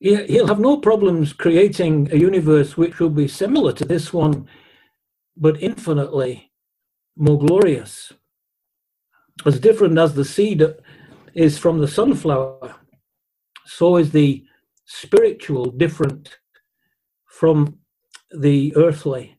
He'll 0.00 0.46
have 0.46 0.60
no 0.60 0.76
problems 0.78 1.32
creating 1.32 2.10
a 2.12 2.16
universe 2.16 2.76
which 2.76 3.00
will 3.00 3.10
be 3.10 3.26
similar 3.26 3.72
to 3.72 3.84
this 3.84 4.12
one, 4.12 4.46
but 5.36 5.60
infinitely 5.60 6.52
more 7.16 7.38
glorious. 7.38 8.12
As 9.44 9.58
different 9.58 9.98
as 9.98 10.14
the 10.14 10.24
seed 10.24 10.64
is 11.34 11.58
from 11.58 11.78
the 11.78 11.88
sunflower, 11.88 12.76
so 13.66 13.96
is 13.96 14.12
the 14.12 14.44
spiritual 14.86 15.70
different 15.70 16.38
from 17.26 17.78
the 18.30 18.74
earthly. 18.76 19.37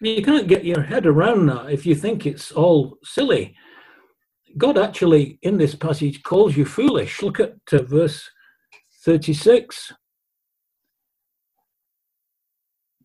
You 0.00 0.22
can't 0.22 0.48
get 0.48 0.64
your 0.64 0.82
head 0.82 1.06
around 1.06 1.46
that 1.46 1.70
if 1.70 1.86
you 1.86 1.94
think 1.94 2.26
it's 2.26 2.52
all 2.52 2.98
silly. 3.04 3.56
God 4.58 4.78
actually, 4.78 5.38
in 5.42 5.58
this 5.58 5.74
passage, 5.74 6.22
calls 6.22 6.56
you 6.56 6.64
foolish. 6.64 7.22
Look 7.22 7.40
at 7.40 7.54
uh, 7.72 7.82
verse 7.82 8.30
36. 9.04 9.92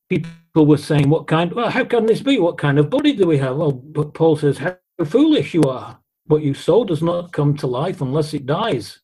People 0.09 0.31
were 0.67 0.77
saying, 0.77 1.09
What 1.09 1.27
kind? 1.27 1.53
Well, 1.53 1.69
how 1.71 1.85
can 1.85 2.05
this 2.05 2.21
be? 2.21 2.39
What 2.39 2.57
kind 2.57 2.79
of 2.79 2.89
body 2.89 3.13
do 3.13 3.27
we 3.27 3.37
have? 3.39 3.57
Well, 3.57 3.73
but 3.73 4.13
Paul 4.13 4.37
says, 4.37 4.59
How 4.59 4.77
foolish 5.05 5.53
you 5.53 5.63
are. 5.63 5.99
What 6.27 6.43
you 6.43 6.53
sow 6.53 6.85
does 6.85 7.03
not 7.03 7.33
come 7.33 7.55
to 7.57 7.67
life 7.67 8.01
unless 8.01 8.33
it 8.33 8.45
dies. 8.45 8.99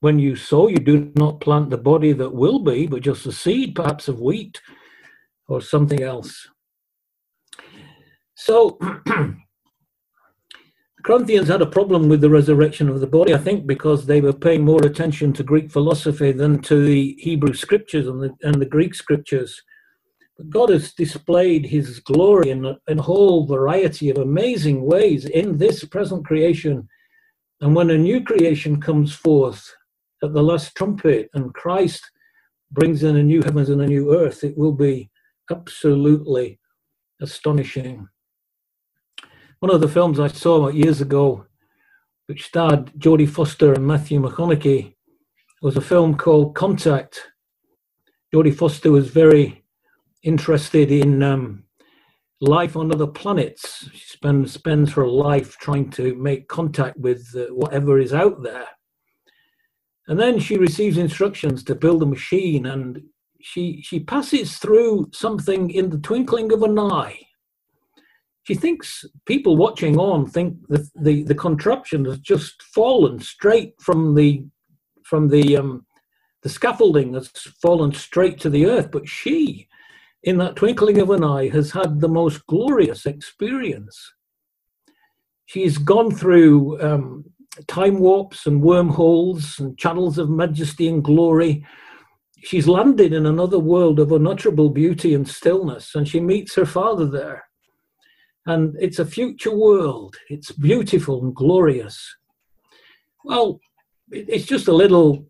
When 0.00 0.18
you 0.18 0.36
sow, 0.36 0.68
you 0.68 0.78
do 0.78 1.12
not 1.16 1.40
plant 1.40 1.70
the 1.70 1.78
body 1.78 2.12
that 2.12 2.34
will 2.34 2.60
be, 2.60 2.86
but 2.86 3.02
just 3.02 3.26
a 3.26 3.32
seed, 3.32 3.74
perhaps 3.74 4.08
of 4.08 4.20
wheat 4.20 4.60
or 5.48 5.60
something 5.60 6.02
else. 6.02 6.48
So, 8.40 8.78
Corinthians 11.04 11.48
had 11.48 11.60
a 11.60 11.66
problem 11.66 12.08
with 12.08 12.20
the 12.20 12.30
resurrection 12.30 12.88
of 12.88 13.00
the 13.00 13.06
body, 13.06 13.34
I 13.34 13.38
think, 13.38 13.66
because 13.66 14.06
they 14.06 14.20
were 14.20 14.32
paying 14.32 14.64
more 14.64 14.84
attention 14.86 15.32
to 15.34 15.42
Greek 15.42 15.72
philosophy 15.72 16.30
than 16.30 16.62
to 16.62 16.84
the 16.84 17.16
Hebrew 17.18 17.52
scriptures 17.52 18.06
and 18.06 18.22
the, 18.22 18.30
and 18.42 18.62
the 18.62 18.66
Greek 18.66 18.94
scriptures. 18.94 19.60
But 20.36 20.50
God 20.50 20.70
has 20.70 20.92
displayed 20.92 21.66
his 21.66 21.98
glory 21.98 22.50
in, 22.50 22.64
in 22.86 23.00
a 23.00 23.02
whole 23.02 23.44
variety 23.44 24.08
of 24.08 24.18
amazing 24.18 24.82
ways 24.82 25.24
in 25.24 25.58
this 25.58 25.84
present 25.84 26.24
creation. 26.24 26.88
And 27.60 27.74
when 27.74 27.90
a 27.90 27.98
new 27.98 28.22
creation 28.22 28.80
comes 28.80 29.12
forth 29.12 29.68
at 30.22 30.32
the 30.32 30.44
last 30.44 30.76
trumpet 30.76 31.28
and 31.34 31.52
Christ 31.54 32.08
brings 32.70 33.02
in 33.02 33.16
a 33.16 33.22
new 33.22 33.42
heavens 33.42 33.68
and 33.68 33.82
a 33.82 33.86
new 33.86 34.14
earth, 34.14 34.44
it 34.44 34.56
will 34.56 34.72
be 34.72 35.10
absolutely 35.50 36.60
astonishing. 37.20 38.08
One 39.60 39.74
of 39.74 39.80
the 39.80 39.88
films 39.88 40.20
I 40.20 40.28
saw 40.28 40.68
years 40.68 41.00
ago, 41.00 41.44
which 42.26 42.46
starred 42.46 42.92
Jodie 42.92 43.28
Foster 43.28 43.72
and 43.72 43.84
Matthew 43.84 44.20
McConaughey, 44.22 44.94
was 45.60 45.76
a 45.76 45.80
film 45.80 46.16
called 46.16 46.54
Contact. 46.54 47.26
Jodie 48.32 48.54
Foster 48.54 48.92
was 48.92 49.10
very 49.10 49.64
interested 50.22 50.92
in 50.92 51.24
um, 51.24 51.64
life 52.40 52.76
on 52.76 52.92
other 52.92 53.08
planets. 53.08 53.88
She 53.92 54.06
spends 54.10 54.52
spends 54.52 54.92
her 54.92 55.08
life 55.08 55.56
trying 55.56 55.90
to 55.90 56.14
make 56.14 56.46
contact 56.46 56.96
with 56.96 57.26
uh, 57.34 57.52
whatever 57.52 57.98
is 57.98 58.14
out 58.14 58.40
there. 58.44 58.68
And 60.06 60.20
then 60.20 60.38
she 60.38 60.56
receives 60.56 60.98
instructions 60.98 61.64
to 61.64 61.74
build 61.74 62.04
a 62.04 62.06
machine, 62.06 62.66
and 62.66 63.02
she 63.40 63.82
she 63.82 63.98
passes 63.98 64.58
through 64.58 65.10
something 65.12 65.70
in 65.70 65.90
the 65.90 65.98
twinkling 65.98 66.52
of 66.52 66.62
an 66.62 66.78
eye. 66.78 67.27
She 68.48 68.54
thinks 68.54 69.04
people 69.26 69.58
watching 69.58 69.98
on 69.98 70.24
think 70.24 70.56
that 70.68 70.88
the, 70.94 71.22
the 71.22 71.34
contraption 71.34 72.06
has 72.06 72.18
just 72.18 72.62
fallen 72.62 73.20
straight 73.20 73.74
from 73.78 74.14
the 74.14 74.46
from 75.04 75.28
the 75.28 75.58
um, 75.58 75.84
the 76.42 76.48
scaffolding 76.48 77.12
has 77.12 77.28
fallen 77.60 77.92
straight 77.92 78.40
to 78.40 78.48
the 78.48 78.64
earth, 78.64 78.90
but 78.90 79.06
she, 79.06 79.68
in 80.22 80.38
that 80.38 80.56
twinkling 80.56 80.98
of 80.98 81.10
an 81.10 81.22
eye, 81.22 81.50
has 81.50 81.72
had 81.72 82.00
the 82.00 82.08
most 82.08 82.46
glorious 82.46 83.04
experience. 83.04 84.14
She's 85.44 85.76
gone 85.76 86.10
through 86.10 86.80
um, 86.80 87.26
time 87.66 87.98
warps 87.98 88.46
and 88.46 88.62
wormholes 88.62 89.58
and 89.58 89.76
channels 89.76 90.16
of 90.16 90.30
majesty 90.30 90.88
and 90.88 91.04
glory. 91.04 91.66
She's 92.42 92.66
landed 92.66 93.12
in 93.12 93.26
another 93.26 93.58
world 93.58 94.00
of 94.00 94.10
unutterable 94.10 94.70
beauty 94.70 95.12
and 95.12 95.28
stillness, 95.28 95.94
and 95.94 96.08
she 96.08 96.18
meets 96.18 96.54
her 96.54 96.64
father 96.64 97.04
there. 97.04 97.47
And 98.48 98.74
it's 98.80 98.98
a 98.98 99.04
future 99.04 99.54
world. 99.54 100.16
It's 100.30 100.52
beautiful 100.52 101.22
and 101.22 101.36
glorious. 101.36 102.16
Well, 103.22 103.60
it's 104.10 104.46
just 104.46 104.68
a 104.68 104.72
little, 104.72 105.26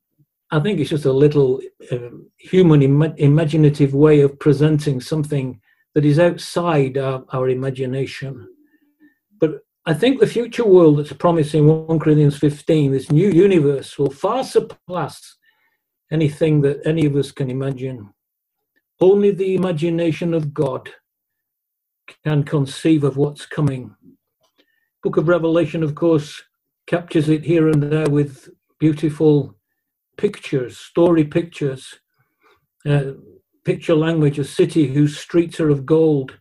I 0.52 0.60
think 0.60 0.78
it's 0.78 0.90
just 0.90 1.04
a 1.04 1.12
little 1.12 1.60
um, 1.90 2.30
human 2.38 2.80
Im- 2.80 3.16
imaginative 3.16 3.92
way 3.92 4.20
of 4.20 4.38
presenting 4.38 5.00
something 5.00 5.60
that 5.96 6.04
is 6.04 6.20
outside 6.20 6.96
our, 6.96 7.24
our 7.32 7.48
imagination. 7.48 8.48
But 9.40 9.62
I 9.84 9.94
think 9.94 10.20
the 10.20 10.26
future 10.28 10.64
world 10.64 10.98
that's 10.98 11.12
promised 11.12 11.56
in 11.56 11.66
1 11.66 11.98
Corinthians 11.98 12.38
15, 12.38 12.92
this 12.92 13.10
new 13.10 13.30
universe, 13.30 13.98
will 13.98 14.12
far 14.12 14.44
surpass 14.44 15.36
anything 16.12 16.60
that 16.60 16.86
any 16.86 17.04
of 17.04 17.16
us 17.16 17.32
can 17.32 17.50
imagine. 17.50 18.10
Only 19.00 19.32
the 19.32 19.56
imagination 19.56 20.34
of 20.34 20.54
God 20.54 20.88
can 22.24 22.42
conceive 22.42 23.04
of 23.04 23.16
what's 23.16 23.46
coming. 23.46 23.94
Book 25.02 25.16
of 25.16 25.28
Revelation, 25.28 25.82
of 25.82 25.94
course, 25.94 26.42
captures 26.86 27.28
it 27.28 27.44
here 27.44 27.68
and 27.68 27.82
there 27.82 28.08
with 28.08 28.48
beautiful 28.78 29.54
pictures, 30.16 30.78
story 30.78 31.24
pictures, 31.24 31.94
uh, 32.86 33.12
picture 33.64 33.94
language, 33.94 34.38
a 34.38 34.44
city 34.44 34.88
whose 34.88 35.18
streets 35.18 35.60
are 35.60 35.70
of 35.70 35.86
gold 35.86 36.38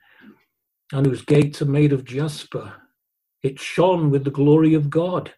and 0.91 1.05
whose 1.05 1.21
gates 1.21 1.61
are 1.61 1.65
made 1.65 1.93
of 1.93 2.05
jasper 2.05 2.73
it 3.43 3.59
shone 3.59 4.09
with 4.09 4.23
the 4.23 4.31
glory 4.31 4.73
of 4.73 4.89
God, 4.89 5.33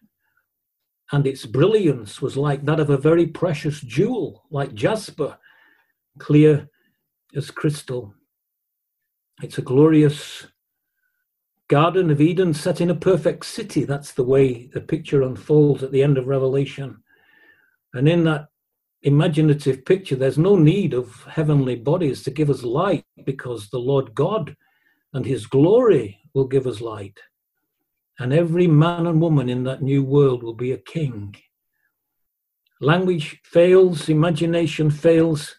and 1.12 1.26
its 1.26 1.46
brilliance 1.46 2.22
was 2.22 2.36
like 2.36 2.64
that 2.64 2.80
of 2.80 2.90
a 2.90 2.96
very 2.96 3.26
precious 3.26 3.80
jewel, 3.80 4.44
like 4.50 4.74
jasper, 4.74 5.38
clear 6.18 6.68
as 7.34 7.50
crystal. 7.50 8.14
It's 9.42 9.58
a 9.58 9.62
glorious 9.62 10.46
Garden 11.68 12.10
of 12.10 12.20
Eden 12.20 12.52
set 12.52 12.80
in 12.80 12.90
a 12.90 12.94
perfect 12.94 13.46
city. 13.46 13.84
That's 13.84 14.12
the 14.12 14.24
way 14.24 14.66
the 14.66 14.80
picture 14.80 15.22
unfolds 15.22 15.82
at 15.82 15.92
the 15.92 16.02
end 16.02 16.18
of 16.18 16.26
Revelation. 16.26 17.02
And 17.94 18.08
in 18.08 18.24
that 18.24 18.48
imaginative 19.02 19.84
picture, 19.84 20.16
there's 20.16 20.38
no 20.38 20.56
need 20.56 20.94
of 20.94 21.24
heavenly 21.24 21.76
bodies 21.76 22.22
to 22.24 22.30
give 22.30 22.50
us 22.50 22.62
light 22.62 23.04
because 23.24 23.68
the 23.68 23.78
Lord 23.78 24.14
God 24.14 24.56
and 25.12 25.24
his 25.24 25.46
glory 25.46 26.20
will 26.34 26.46
give 26.46 26.66
us 26.66 26.80
light 26.80 27.18
and 28.20 28.34
every 28.34 28.66
man 28.66 29.06
and 29.06 29.20
woman 29.20 29.48
in 29.48 29.64
that 29.64 29.82
new 29.82 30.04
world 30.04 30.42
will 30.42 30.54
be 30.54 30.72
a 30.72 30.76
king. 30.78 31.34
Language 32.80 33.40
fails, 33.42 34.10
imagination 34.10 34.90
fails, 34.90 35.56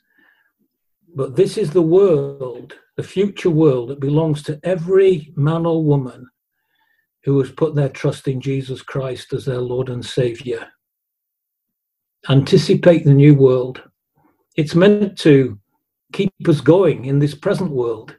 but 1.14 1.36
this 1.36 1.58
is 1.58 1.72
the 1.72 1.82
world, 1.82 2.76
the 3.02 3.08
future 3.08 3.50
world 3.50 3.90
that 3.90 4.00
belongs 4.00 4.44
to 4.44 4.60
every 4.64 5.34
man 5.36 5.66
or 5.66 5.84
woman 5.84 6.30
who 7.24 7.40
has 7.40 7.52
put 7.52 7.74
their 7.74 7.90
trust 7.90 8.28
in 8.28 8.40
Jesus 8.40 8.84
Christ 8.84 9.34
as 9.34 9.44
their 9.44 9.60
Lord 9.60 9.90
and 9.90 10.06
Savior. 10.06 10.68
Anticipate 12.30 13.04
the 13.04 13.14
new 13.14 13.34
world. 13.34 13.82
It's 14.56 14.76
meant 14.76 15.18
to 15.20 15.60
keep 16.14 16.32
us 16.48 16.62
going 16.62 17.06
in 17.06 17.18
this 17.18 17.34
present 17.34 17.72
world, 17.72 18.16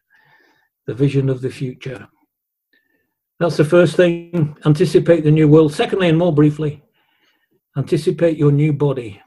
the 0.88 0.94
vision 0.94 1.28
of 1.28 1.42
the 1.42 1.50
future. 1.50 2.08
That's 3.38 3.56
the 3.56 3.64
first 3.64 3.94
thing. 3.94 4.56
Anticipate 4.64 5.22
the 5.22 5.30
new 5.30 5.46
world. 5.46 5.72
Secondly, 5.72 6.08
and 6.08 6.18
more 6.18 6.34
briefly, 6.34 6.82
anticipate 7.76 8.36
your 8.36 8.50
new 8.50 8.72
body. 8.72 9.22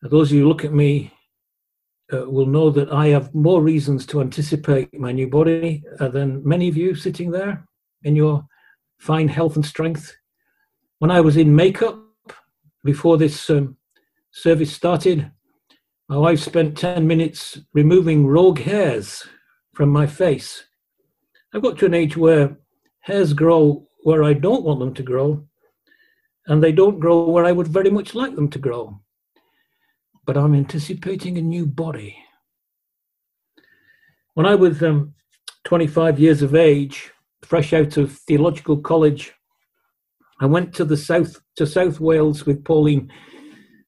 Those 0.00 0.30
of 0.30 0.36
you 0.36 0.44
who 0.44 0.48
look 0.48 0.64
at 0.64 0.72
me 0.72 1.13
uh, 2.12 2.28
will 2.30 2.46
know 2.46 2.70
that 2.70 2.92
I 2.92 3.08
have 3.08 3.34
more 3.34 3.62
reasons 3.62 4.06
to 4.06 4.20
anticipate 4.20 4.98
my 4.98 5.12
new 5.12 5.28
body 5.28 5.82
uh, 6.00 6.08
than 6.08 6.46
many 6.46 6.68
of 6.68 6.76
you 6.76 6.94
sitting 6.94 7.30
there 7.30 7.66
in 8.02 8.14
your 8.14 8.46
fine 8.98 9.28
health 9.28 9.56
and 9.56 9.64
strength. 9.64 10.14
When 10.98 11.10
I 11.10 11.20
was 11.20 11.36
in 11.36 11.54
makeup 11.54 11.98
before 12.84 13.16
this 13.16 13.48
um, 13.50 13.76
service 14.32 14.72
started, 14.72 15.30
my 16.08 16.18
wife 16.18 16.40
spent 16.40 16.76
10 16.76 17.06
minutes 17.06 17.58
removing 17.72 18.26
rogue 18.26 18.60
hairs 18.60 19.26
from 19.74 19.88
my 19.88 20.06
face. 20.06 20.64
I've 21.54 21.62
got 21.62 21.78
to 21.78 21.86
an 21.86 21.94
age 21.94 22.16
where 22.16 22.58
hairs 23.00 23.32
grow 23.32 23.86
where 24.02 24.22
I 24.22 24.34
don't 24.34 24.64
want 24.64 24.80
them 24.80 24.92
to 24.94 25.02
grow, 25.02 25.46
and 26.46 26.62
they 26.62 26.72
don't 26.72 27.00
grow 27.00 27.30
where 27.30 27.46
I 27.46 27.52
would 27.52 27.68
very 27.68 27.90
much 27.90 28.14
like 28.14 28.34
them 28.36 28.50
to 28.50 28.58
grow. 28.58 29.00
But 30.26 30.36
I'm 30.36 30.54
anticipating 30.54 31.38
a 31.38 31.42
new 31.42 31.66
body. 31.66 32.16
When 34.34 34.46
I 34.46 34.54
was 34.54 34.82
um, 34.82 35.14
25 35.64 36.18
years 36.18 36.42
of 36.42 36.54
age, 36.54 37.12
fresh 37.42 37.72
out 37.72 37.96
of 37.96 38.12
theological 38.12 38.78
college, 38.78 39.32
I 40.40 40.46
went 40.46 40.74
to 40.74 40.84
the 40.84 40.96
south 40.96 41.40
to 41.56 41.66
South 41.66 42.00
Wales 42.00 42.44
with 42.44 42.64
Pauline 42.64 43.12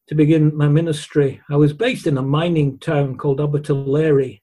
to 0.08 0.14
begin 0.14 0.56
my 0.56 0.68
ministry. 0.68 1.40
I 1.50 1.56
was 1.56 1.72
based 1.72 2.06
in 2.06 2.18
a 2.18 2.22
mining 2.22 2.78
town 2.78 3.16
called 3.16 3.40
Abertillery. 3.40 4.42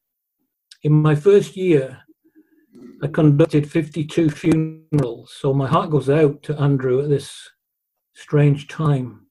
In 0.83 0.91
my 0.91 1.15
first 1.15 1.55
year, 1.55 1.99
I 3.01 3.07
conducted 3.07 3.69
52 3.69 4.29
funerals, 4.29 5.33
so 5.39 5.53
my 5.53 5.67
heart 5.67 5.89
goes 5.89 6.09
out 6.09 6.43
to 6.43 6.59
Andrew 6.59 7.01
at 7.01 7.09
this 7.09 7.49
strange 8.13 8.67
time. 8.67 9.27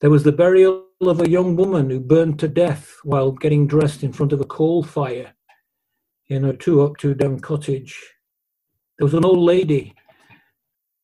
There 0.00 0.10
was 0.10 0.22
the 0.22 0.32
burial 0.32 0.86
of 1.08 1.20
a 1.20 1.30
young 1.30 1.56
woman 1.56 1.90
who 1.90 2.00
burned 2.00 2.38
to 2.40 2.48
death 2.48 2.96
while 3.04 3.32
getting 3.32 3.66
dressed 3.66 4.02
in 4.02 4.12
front 4.12 4.32
of 4.32 4.40
a 4.40 4.46
coal 4.46 4.82
fire 4.82 5.32
in 6.28 6.44
a 6.44 6.56
two 6.56 6.82
up, 6.82 6.96
two 6.96 7.14
down 7.14 7.40
cottage. 7.40 7.98
There 8.98 9.04
was 9.04 9.14
an 9.14 9.24
old 9.24 9.40
lady 9.40 9.94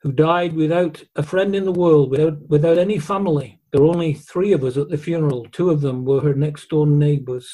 who 0.02 0.12
died 0.12 0.52
without 0.54 1.02
a 1.16 1.22
friend 1.22 1.54
in 1.54 1.64
the 1.64 1.72
world, 1.72 2.10
without, 2.10 2.48
without 2.48 2.78
any 2.78 2.98
family. 2.98 3.60
There 3.72 3.82
were 3.82 3.88
only 3.88 4.14
three 4.14 4.52
of 4.52 4.64
us 4.64 4.76
at 4.76 4.88
the 4.88 4.96
funeral. 4.96 5.46
Two 5.50 5.70
of 5.70 5.80
them 5.80 6.04
were 6.04 6.20
her 6.20 6.34
next 6.34 6.68
door 6.70 6.86
neighbours. 6.86 7.52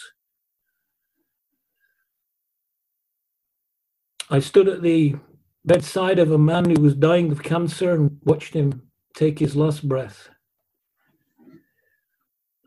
I 4.31 4.39
stood 4.39 4.69
at 4.69 4.83
the 4.83 5.17
bedside 5.65 6.19
of 6.19 6.31
a 6.31 6.39
man 6.39 6.71
who 6.71 6.81
was 6.81 6.95
dying 6.95 7.33
of 7.33 7.43
cancer 7.43 7.93
and 7.93 8.19
watched 8.25 8.55
him 8.55 8.83
take 9.15 9.39
his 9.39 9.57
last 9.57 9.89
breath. 9.89 10.29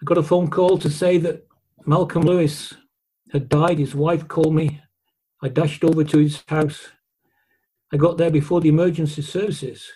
I 0.02 0.06
got 0.06 0.18
a 0.18 0.24
phone 0.24 0.50
call 0.50 0.78
to 0.78 0.90
say 0.90 1.18
that 1.20 1.48
Malcolm 1.86 2.22
Lewis 2.24 2.74
had 3.32 3.50
died. 3.50 3.80
His 3.80 3.96
wife 3.96 4.28
called 4.28 4.54
me. 4.54 4.82
I 5.42 5.50
dashed 5.50 5.84
over 5.84 6.04
to 6.04 6.18
his 6.20 6.44
house. 6.48 6.90
I 7.92 7.98
got 7.98 8.18
there 8.18 8.30
before 8.30 8.62
the 8.62 8.70
emergency 8.70 9.22
services. 9.22 9.90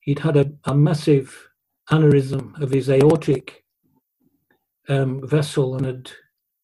He'd 0.00 0.20
had 0.20 0.36
a, 0.36 0.52
a 0.64 0.74
massive 0.74 1.48
aneurysm 1.90 2.60
of 2.60 2.70
his 2.70 2.88
aortic 2.88 3.64
um, 4.88 5.26
vessel 5.26 5.74
and 5.74 5.86
had 5.86 6.10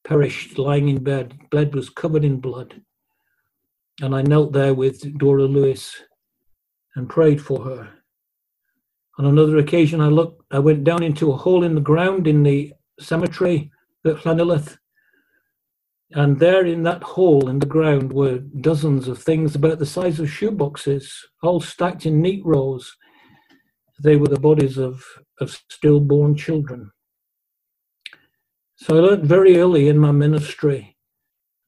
perished 0.05 0.59
lying 0.59 0.89
in 0.89 1.03
bed. 1.03 1.39
Bed 1.51 1.75
was 1.75 1.91
covered 1.91 2.25
in 2.25 2.41
blood. 2.41 2.81
And 4.01 4.15
I 4.15 4.23
knelt 4.23 4.53
there 4.53 4.75
with 4.75 5.19
Dora 5.19 5.45
Lewis 5.45 6.03
and 6.95 7.09
prayed 7.09 7.43
for 7.43 7.65
her. 7.65 7.91
On 9.19 9.27
another 9.27 9.59
occasion, 9.59 10.01
I 10.01 10.09
looked, 10.09 10.43
I 10.51 10.59
went 10.59 10.85
down 10.85 11.03
into 11.03 11.33
a 11.33 11.37
hole 11.37 11.63
in 11.63 11.75
the 11.75 11.81
ground 11.81 12.27
in 12.27 12.43
the 12.43 12.73
cemetery 12.99 13.71
at 14.05 14.17
Llanhilleth. 14.17 14.79
And 16.13 16.39
there 16.39 16.65
in 16.65 16.83
that 16.85 17.03
hole 17.03 17.49
in 17.49 17.59
the 17.59 17.67
ground 17.67 18.13
were 18.13 18.39
dozens 18.39 19.09
of 19.09 19.23
things 19.23 19.55
about 19.55 19.79
the 19.79 19.87
size 19.87 20.21
of 20.21 20.27
shoeboxes, 20.27 21.09
all 21.43 21.61
stacked 21.61 22.07
in 22.07 22.21
neat 22.21 22.45
rows. 22.45 22.97
They 24.03 24.17
were 24.17 24.29
the 24.29 24.39
bodies 24.39 24.79
of, 24.79 25.05
of 25.41 25.51
stillborn 25.71 26.37
children. 26.37 26.91
So 28.77 28.97
I 28.97 29.01
learned 29.01 29.27
very 29.27 29.57
early 29.59 29.89
in 29.89 29.99
my 29.99 30.13
ministry 30.13 30.97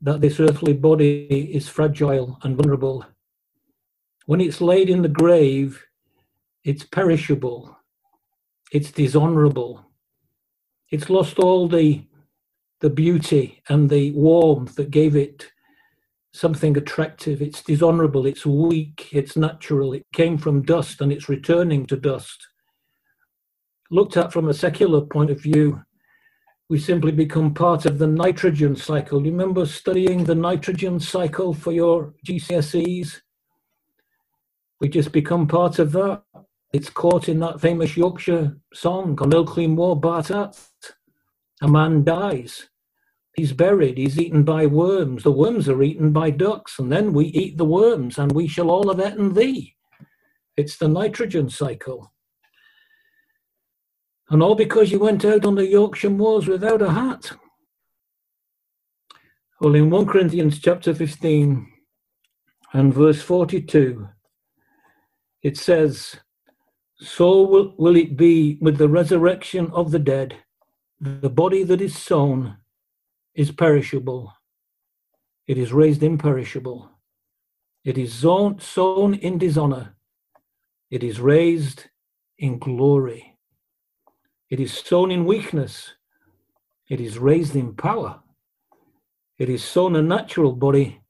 that 0.01 0.21
this 0.21 0.39
earthly 0.39 0.75
body 0.75 1.27
is 1.55 1.69
fragile 1.69 2.39
and 2.43 2.57
vulnerable. 2.57 3.05
When 4.27 4.41
it's 4.41 4.61
laid 4.61 4.91
in 4.91 5.03
the 5.03 5.09
grave, 5.09 5.83
it's 6.67 6.83
perishable. 6.83 7.79
It's 8.73 8.91
dishonorable. 8.91 9.87
It's 10.91 11.09
lost 11.09 11.39
all 11.39 11.69
the 11.69 12.05
the 12.81 12.91
beauty 12.91 13.63
and 13.71 13.89
the 13.89 14.11
warmth 14.11 14.75
that 14.75 14.91
gave 14.91 15.17
it 15.17 15.47
something 16.35 16.77
attractive. 16.77 17.41
It's 17.41 17.63
dishonorable, 17.63 18.27
it's 18.27 18.45
weak, 18.45 19.09
it's 19.13 19.35
natural. 19.35 19.95
It 19.95 20.05
came 20.13 20.37
from 20.37 20.61
dust 20.63 21.01
and 21.01 21.11
it's 21.11 21.29
returning 21.29 21.87
to 21.87 21.97
dust. 21.97 22.47
Looked 23.91 24.19
at 24.19 24.33
from 24.33 24.49
a 24.49 24.55
secular 24.55 25.01
point 25.01 25.31
of 25.31 25.41
view, 25.41 25.81
we 26.69 26.79
simply 26.79 27.13
become 27.13 27.55
part 27.55 27.87
of 27.87 27.99
the 27.99 28.09
nitrogen 28.09 28.77
cycle. 28.77 29.25
You 29.25 29.31
remember 29.31 29.65
studying 29.65 30.25
the 30.25 30.35
nitrogen 30.35 31.01
cycle 31.01 31.55
for 31.55 31.73
your 31.73 32.13
GCSEs? 32.27 33.21
We 34.81 34.89
just 34.89 35.13
become 35.13 35.47
part 35.47 35.79
of 35.79 35.93
that. 35.93 36.23
It's 36.77 36.91
caught 36.91 37.31
in 37.31 37.41
that 37.41 37.59
famous 37.59 37.97
Yorkshire 37.97 38.55
song 38.75 39.19
on 39.23 39.31
Ilkley 39.31 39.67
Moor 39.67 39.99
Baht 39.99 40.31
'at. 40.31 40.61
A 41.63 41.69
man 41.69 42.05
dies. 42.05 42.69
He's 43.35 43.55
buried. 43.55 43.97
He's 43.97 44.21
eaten 44.21 44.45
by 44.45 44.67
worms. 44.67 45.23
The 45.23 45.33
worms 45.33 45.71
are 45.71 45.83
eaten 45.83 46.13
by 46.13 46.29
ducks, 46.29 46.79
and 46.79 46.93
then 46.93 47.15
we 47.15 47.29
eat 47.29 47.57
the 47.57 47.65
worms, 47.65 48.19
and 48.19 48.31
we 48.31 48.47
shall 48.47 48.69
all 48.71 48.95
have 48.95 49.01
eaten 49.01 49.33
thee. 49.33 49.75
It's 50.59 50.77
the 50.77 50.87
nitrogen 50.87 51.49
cycle. 51.49 52.13
And 54.29 54.43
all 54.43 54.55
because 54.55 54.93
you 54.93 54.99
went 54.99 55.25
out 55.25 55.47
on 55.47 55.55
the 55.55 55.67
Yorkshire 55.67 56.11
moors 56.11 56.47
without 56.47 56.83
a 56.83 56.91
hat. 56.91 57.33
Well, 59.63 59.75
in 59.75 59.89
1 59.89 60.05
Corinthians 60.05 60.59
chapter 60.59 60.93
15 60.93 61.73
and 62.75 62.93
verse 62.93 63.23
42, 63.23 64.11
it 65.43 65.57
says, 65.57 66.21
So 66.99 67.43
will, 67.43 67.75
will 67.77 67.97
it 67.97 68.17
be 68.17 68.59
with 68.61 68.79
the 68.79 68.89
resurrection 68.89 69.71
of 69.73 69.91
the 69.91 69.99
dead. 69.99 70.37
The 71.01 71.29
body 71.29 71.63
that 71.63 71.81
is 71.83 71.97
sown 71.97 72.57
is 73.35 73.51
perishable, 73.51 74.33
it 75.47 75.59
is 75.59 75.73
raised 75.73 76.03
imperishable. 76.03 76.91
It 77.85 77.99
is 77.99 78.15
sown, 78.15 78.59
sown 78.59 79.15
in 79.15 79.39
dishonor, 79.39 79.95
it 80.91 81.05
is 81.05 81.21
raised 81.21 81.85
in 82.39 82.59
glory. 82.59 83.37
It 84.49 84.59
is 84.59 84.73
sown 84.73 85.11
in 85.11 85.27
weakness, 85.27 85.93
it 86.89 87.01
is 87.01 87.19
raised 87.19 87.55
in 87.55 87.75
power. 87.75 88.21
It 89.39 89.51
is 89.51 89.63
sown 89.63 89.97
a 89.97 90.03
natural 90.03 90.53
body, 90.53 91.03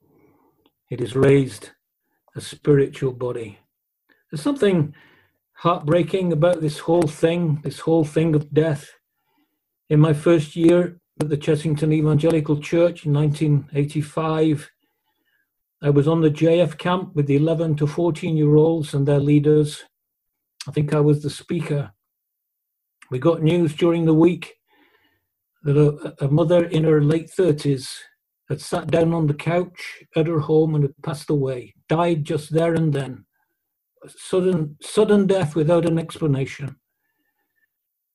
it 0.89 0.99
is 0.99 1.15
raised 1.15 1.71
a 2.35 2.41
spiritual 2.41 3.13
body. 3.13 3.57
There's 4.29 4.41
something 4.41 4.93
heartbreaking 5.57 6.31
about 6.31 6.61
this 6.61 6.79
whole 6.79 7.07
thing, 7.07 7.59
this 7.63 7.79
whole 7.79 8.05
thing 8.05 8.35
of 8.35 8.53
death. 8.53 8.89
In 9.89 9.99
my 9.99 10.13
first 10.13 10.55
year 10.55 10.99
at 11.19 11.29
the 11.29 11.37
Chessington 11.37 11.91
Evangelical 11.91 12.59
Church 12.59 13.05
in 13.05 13.13
1985, 13.13 14.69
I 15.81 15.89
was 15.89 16.07
on 16.07 16.21
the 16.21 16.29
JF 16.29 16.77
camp 16.77 17.15
with 17.15 17.25
the 17.25 17.35
11 17.35 17.75
to 17.77 17.87
14 17.87 18.37
year 18.37 18.55
olds 18.55 18.93
and 18.93 19.07
their 19.07 19.19
leaders. 19.19 19.83
I 20.67 20.71
think 20.71 20.93
I 20.93 20.99
was 20.99 21.23
the 21.23 21.29
speaker. 21.29 21.91
We 23.09 23.19
got 23.19 23.41
news 23.41 23.73
during 23.73 24.05
the 24.05 24.13
week 24.13 24.55
that 25.63 25.77
a, 25.77 26.25
a 26.25 26.27
mother 26.29 26.65
in 26.65 26.83
her 26.83 27.01
late 27.01 27.31
30s 27.35 27.97
had 28.49 28.61
sat 28.61 28.87
down 28.87 29.13
on 29.13 29.27
the 29.27 29.33
couch 29.33 30.03
at 30.15 30.27
her 30.27 30.39
home 30.39 30.75
and 30.75 30.83
had 30.83 30.93
passed 31.03 31.29
away, 31.29 31.73
died 31.89 32.25
just 32.25 32.53
there 32.53 32.73
and 32.73 32.93
then. 32.93 33.26
Sudden, 34.15 34.77
sudden 34.81 35.27
death 35.27 35.55
without 35.55 35.85
an 35.85 35.99
explanation. 35.99 36.75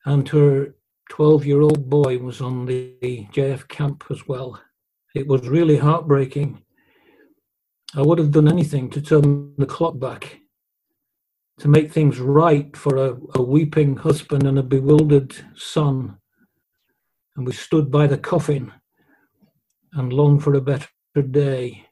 And 0.05 0.29
her 0.31 0.75
12 1.11 1.47
year 1.47 1.61
old 1.61 1.89
boy 1.89 2.19
was 2.19 2.41
on 2.41 2.67
the 2.67 2.97
JF 3.03 3.69
camp 3.69 4.05
as 4.11 4.27
well. 4.27 4.61
It 5.15 5.27
was 5.27 5.49
really 5.49 5.77
heartbreaking. 5.77 6.63
I 7.95 8.01
would 8.01 8.19
have 8.19 8.31
done 8.31 8.49
anything 8.49 8.89
to 8.91 9.03
turn 9.03 9.55
the 9.59 9.67
clock 9.67 9.99
back, 9.99 10.41
to 11.59 11.69
make 11.69 11.93
things 11.93 12.19
right 12.19 12.75
for 12.75 12.97
a, 12.97 13.19
a 13.35 13.43
weeping 13.43 13.97
husband 13.97 14.47
and 14.47 14.59
a 14.59 14.63
bewildered 14.63 15.37
son. 15.55 16.17
And 17.37 17.47
we 17.47 17.53
stood 17.53 17.91
by 17.91 18.07
the 18.07 18.17
coffin 18.17 18.73
and 19.93 20.13
longed 20.13 20.43
for 20.43 20.55
a 20.55 20.61
better 20.61 20.89
day. 21.31 21.87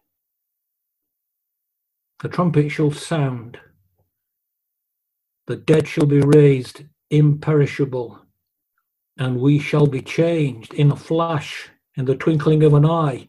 The 2.23 2.29
trumpet 2.29 2.71
shall 2.71 2.91
sound, 2.91 3.59
the 5.51 5.57
dead 5.57 5.89
shall 5.89 6.07
be 6.07 6.21
raised 6.21 6.85
imperishable 7.11 8.21
and 9.19 9.41
we 9.41 9.59
shall 9.59 9.87
be 9.87 10.03
changed 10.03 10.75
in 10.75 10.93
a 10.93 10.97
flash, 10.97 11.69
in 11.97 12.05
the 12.07 12.17
twinkling 12.17 12.63
of 12.65 12.75
an 12.75 12.87
eye. 12.87 13.27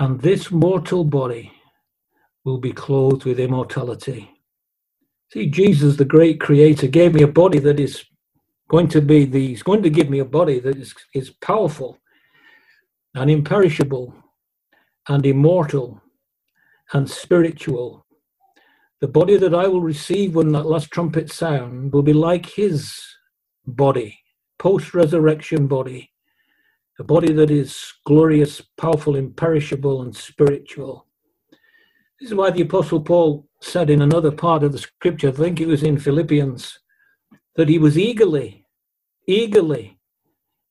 And 0.00 0.20
this 0.20 0.50
mortal 0.50 1.04
body 1.04 1.52
will 2.44 2.58
be 2.58 2.72
clothed 2.72 3.24
with 3.24 3.40
immortality. 3.40 4.30
See, 5.32 5.48
Jesus, 5.48 5.96
the 5.96 6.06
great 6.06 6.40
creator, 6.40 6.88
gave 6.88 7.14
me 7.14 7.22
a 7.22 7.28
body 7.28 7.60
that 7.60 7.80
is 7.80 8.04
going 8.70 8.88
to 8.88 9.02
be 9.02 9.26
the, 9.26 9.48
he's 9.48 9.62
going 9.64 9.82
to 9.84 9.90
give 9.90 10.10
me 10.10 10.20
a 10.20 10.24
body 10.24 10.60
that 10.60 10.76
is, 10.76 10.94
is 11.14 11.30
powerful 11.30 11.98
and 13.14 13.30
imperishable 13.30 14.14
and 15.08 15.26
immortal 15.26 16.00
and 16.94 17.10
spiritual. 17.10 18.05
The 19.00 19.08
body 19.08 19.36
that 19.36 19.54
I 19.54 19.68
will 19.68 19.82
receive 19.82 20.34
when 20.34 20.52
that 20.52 20.64
last 20.64 20.90
trumpet 20.90 21.30
sound 21.30 21.92
will 21.92 22.02
be 22.02 22.14
like 22.14 22.46
his 22.46 22.98
body 23.66 24.18
post 24.58 24.94
resurrection 24.94 25.66
body, 25.66 26.12
a 26.98 27.04
body 27.04 27.30
that 27.34 27.50
is 27.50 27.92
glorious, 28.06 28.62
powerful, 28.78 29.16
imperishable, 29.16 30.00
and 30.00 30.16
spiritual. 30.16 31.06
This 32.18 32.30
is 32.30 32.34
why 32.34 32.50
the 32.50 32.62
Apostle 32.62 33.02
Paul 33.02 33.46
said 33.60 33.90
in 33.90 34.00
another 34.00 34.32
part 34.32 34.62
of 34.62 34.72
the 34.72 34.78
scripture, 34.78 35.28
I 35.28 35.32
think 35.32 35.60
it 35.60 35.66
was 35.66 35.82
in 35.82 35.98
Philippians, 35.98 36.78
that 37.56 37.68
he 37.68 37.78
was 37.78 37.98
eagerly, 37.98 38.64
eagerly 39.26 39.98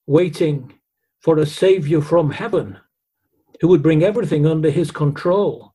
waiting 0.08 0.74
for 1.20 1.38
a 1.38 1.46
Savior 1.46 2.02
from 2.02 2.32
heaven 2.32 2.80
who 3.62 3.68
would 3.68 3.84
bring 3.84 4.04
everything 4.04 4.48
under 4.48 4.72
his 4.72 4.90
control 4.90 5.75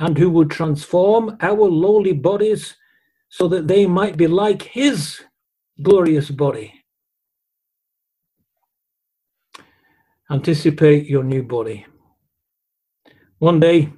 and 0.00 0.16
who 0.16 0.30
would 0.30 0.50
transform 0.50 1.36
our 1.40 1.68
lowly 1.68 2.12
bodies 2.12 2.74
so 3.28 3.46
that 3.48 3.68
they 3.68 3.86
might 3.86 4.16
be 4.16 4.26
like 4.26 4.62
his 4.62 5.20
glorious 5.82 6.30
body. 6.30 6.72
Anticipate 10.30 11.06
your 11.06 11.22
new 11.22 11.42
body. 11.42 11.86
One 13.38 13.60
day, 13.60 13.92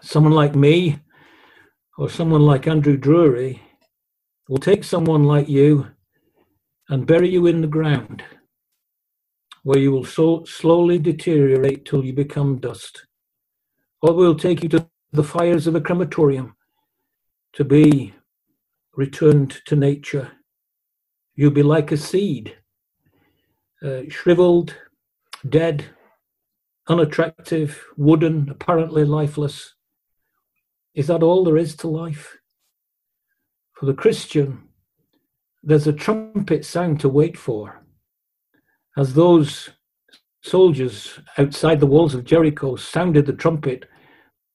someone 0.00 0.32
like 0.32 0.54
me 0.54 1.00
or 1.98 2.08
someone 2.08 2.42
like 2.42 2.68
Andrew 2.68 2.96
Drury 2.96 3.60
will 4.48 4.58
take 4.58 4.84
someone 4.84 5.24
like 5.24 5.48
you 5.48 5.88
and 6.88 7.06
bury 7.06 7.28
you 7.28 7.46
in 7.46 7.60
the 7.60 7.66
ground 7.66 8.22
where 9.64 9.78
you 9.78 9.90
will 9.90 10.04
so 10.04 10.44
slowly 10.44 10.98
deteriorate 10.98 11.84
till 11.84 12.04
you 12.04 12.12
become 12.12 12.58
dust. 12.58 13.06
Or 14.02 14.14
we'll 14.14 14.34
take 14.34 14.62
you 14.62 14.68
to 14.70 14.88
the 15.12 15.24
fires 15.24 15.66
of 15.66 15.74
a 15.74 15.80
crematorium 15.80 16.54
to 17.52 17.64
be 17.64 18.14
returned 18.94 19.60
to 19.66 19.74
nature. 19.74 20.30
You'll 21.34 21.50
be 21.50 21.62
like 21.62 21.90
a 21.90 21.96
seed, 21.96 22.56
uh, 23.82 24.02
shriveled, 24.08 24.74
dead, 25.48 25.86
unattractive, 26.88 27.84
wooden, 27.96 28.48
apparently 28.50 29.04
lifeless. 29.04 29.74
Is 30.94 31.06
that 31.06 31.22
all 31.22 31.44
there 31.44 31.56
is 31.56 31.76
to 31.76 31.88
life? 31.88 32.38
For 33.72 33.86
the 33.86 33.94
Christian, 33.94 34.68
there's 35.62 35.86
a 35.86 35.92
trumpet 35.92 36.64
sound 36.64 37.00
to 37.00 37.08
wait 37.08 37.38
for. 37.38 37.82
As 38.96 39.14
those 39.14 39.70
soldiers 40.42 41.18
outside 41.38 41.80
the 41.80 41.86
walls 41.86 42.14
of 42.14 42.24
Jericho 42.24 42.76
sounded 42.76 43.26
the 43.26 43.32
trumpet 43.32 43.88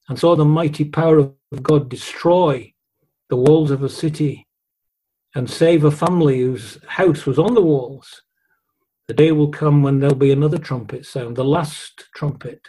and 0.08 0.20
saw 0.20 0.36
the 0.36 0.46
mighty 0.46 0.86
power 0.86 1.20
of 1.20 1.64
God 1.64 1.90
destroy 1.90 2.74
the 3.30 3.36
walls 3.36 3.72
of 3.72 3.84
a 3.84 3.90
city 3.90 4.48
and 5.34 5.50
save 5.50 5.84
a 5.84 5.92
family 5.92 6.40
whose 6.40 6.78
house 6.88 7.26
was 7.26 7.40
on 7.40 7.54
the 7.54 7.62
walls, 7.62 8.22
the 9.08 9.14
day 9.14 9.32
will 9.32 9.50
come 9.50 9.84
when 9.84 10.00
there'll 10.00 10.16
be 10.16 10.32
another 10.32 10.58
trumpet 10.58 11.06
sound, 11.06 11.36
the 11.36 11.44
last 11.44 12.06
trumpet, 12.16 12.62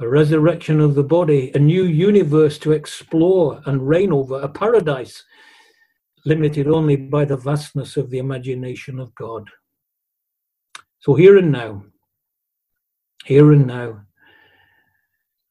a 0.00 0.08
resurrection 0.08 0.80
of 0.80 0.94
the 0.94 1.04
body, 1.04 1.52
a 1.54 1.58
new 1.58 1.84
universe 1.84 2.58
to 2.58 2.72
explore 2.72 3.62
and 3.66 3.88
reign 3.88 4.12
over, 4.12 4.40
a 4.40 4.48
paradise 4.48 5.24
limited 6.26 6.66
only 6.66 6.96
by 6.96 7.24
the 7.24 7.36
vastness 7.36 7.96
of 7.96 8.10
the 8.10 8.18
imagination 8.18 8.98
of 8.98 9.14
God. 9.14 9.48
So, 11.00 11.14
here 11.14 11.38
and 11.38 11.52
now, 11.52 11.84
here 13.24 13.52
and 13.52 13.66
now, 13.66 14.02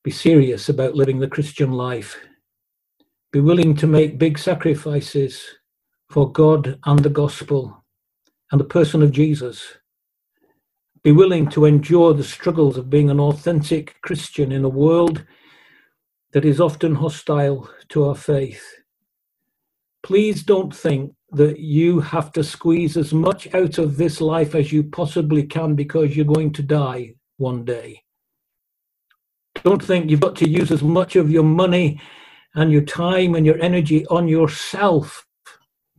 be 0.10 0.14
serious 0.14 0.70
about 0.70 0.96
living 0.96 1.20
the 1.20 1.28
Christian 1.28 1.72
life. 1.72 2.18
Be 3.32 3.42
willing 3.42 3.76
to 3.76 3.86
make 3.86 4.18
big 4.18 4.40
sacrifices 4.40 5.40
for 6.10 6.32
God 6.32 6.80
and 6.88 6.98
the 6.98 7.12
gospel 7.12 7.86
and 8.52 8.60
the 8.60 8.66
person 8.66 9.04
of 9.04 9.12
Jesus. 9.12 9.78
Be 11.04 11.12
willing 11.12 11.48
to 11.52 11.66
endure 11.66 12.16
the 12.16 12.24
struggles 12.24 12.76
of 12.76 12.90
being 12.90 13.12
an 13.12 13.20
authentic 13.20 14.02
Christian 14.02 14.52
in 14.52 14.64
a 14.64 14.76
world 14.84 15.24
that 16.32 16.44
is 16.44 16.60
often 16.60 16.96
hostile 16.96 17.70
to 17.90 18.06
our 18.06 18.16
faith. 18.16 18.66
Please 20.02 20.42
don't 20.42 20.76
think 20.76 21.14
that 21.34 21.60
you 21.60 22.00
have 22.00 22.32
to 22.32 22.44
squeeze 22.44 22.98
as 22.98 23.14
much 23.14 23.54
out 23.54 23.78
of 23.78 23.98
this 23.98 24.22
life 24.22 24.56
as 24.56 24.74
you 24.74 24.86
possibly 24.86 25.44
can 25.44 25.76
because 25.76 26.16
you're 26.16 26.26
going 26.26 26.52
to 26.54 26.64
die 26.64 27.14
one 27.38 27.64
day. 27.64 28.02
Don't 29.64 29.84
think 29.84 30.10
you've 30.10 30.22
got 30.22 30.36
to 30.38 30.50
use 30.50 30.72
as 30.72 30.84
much 30.84 31.16
of 31.16 31.30
your 31.30 31.44
money 31.44 32.00
and 32.56 32.72
your 32.72 32.82
time 32.82 33.36
and 33.36 33.46
your 33.46 33.62
energy 33.62 34.06
on 34.08 34.28
yourself 34.28 35.26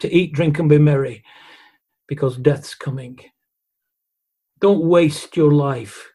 to 0.00 0.14
eat, 0.14 0.32
drink, 0.32 0.58
and 0.58 0.68
be 0.68 0.78
merry 0.78 1.22
because 2.08 2.36
death's 2.36 2.74
coming. 2.74 3.18
Don't 4.60 4.84
waste 4.84 5.36
your 5.36 5.52
life. 5.52 6.10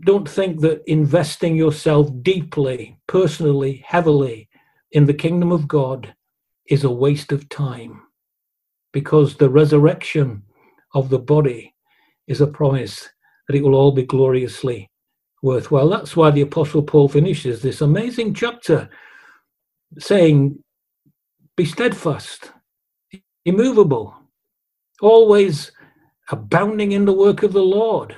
Don't 0.00 0.28
think 0.28 0.60
that 0.60 0.82
investing 0.86 1.56
yourself 1.56 2.08
deeply, 2.22 2.98
personally, 3.06 3.84
heavily 3.86 4.48
in 4.92 5.06
the 5.06 5.14
kingdom 5.14 5.50
of 5.50 5.68
God 5.68 6.14
is 6.68 6.84
a 6.84 6.90
waste 6.90 7.32
of 7.32 7.48
time 7.48 8.02
because 8.92 9.36
the 9.36 9.50
resurrection 9.50 10.42
of 10.94 11.10
the 11.10 11.18
body 11.18 11.74
is 12.26 12.40
a 12.40 12.46
promise 12.46 13.08
that 13.46 13.56
it 13.56 13.62
will 13.62 13.74
all 13.74 13.92
be 13.92 14.04
gloriously 14.04 14.88
worthwhile. 15.42 15.88
That's 15.88 16.16
why 16.16 16.30
the 16.30 16.42
Apostle 16.42 16.82
Paul 16.82 17.08
finishes 17.08 17.62
this 17.62 17.80
amazing 17.80 18.34
chapter 18.34 18.88
saying, 19.98 20.62
Be 21.56 21.64
steadfast, 21.64 22.52
immovable, 23.44 24.14
always 25.00 25.72
abounding 26.30 26.92
in 26.92 27.04
the 27.04 27.12
work 27.12 27.42
of 27.42 27.52
the 27.52 27.62
Lord, 27.62 28.14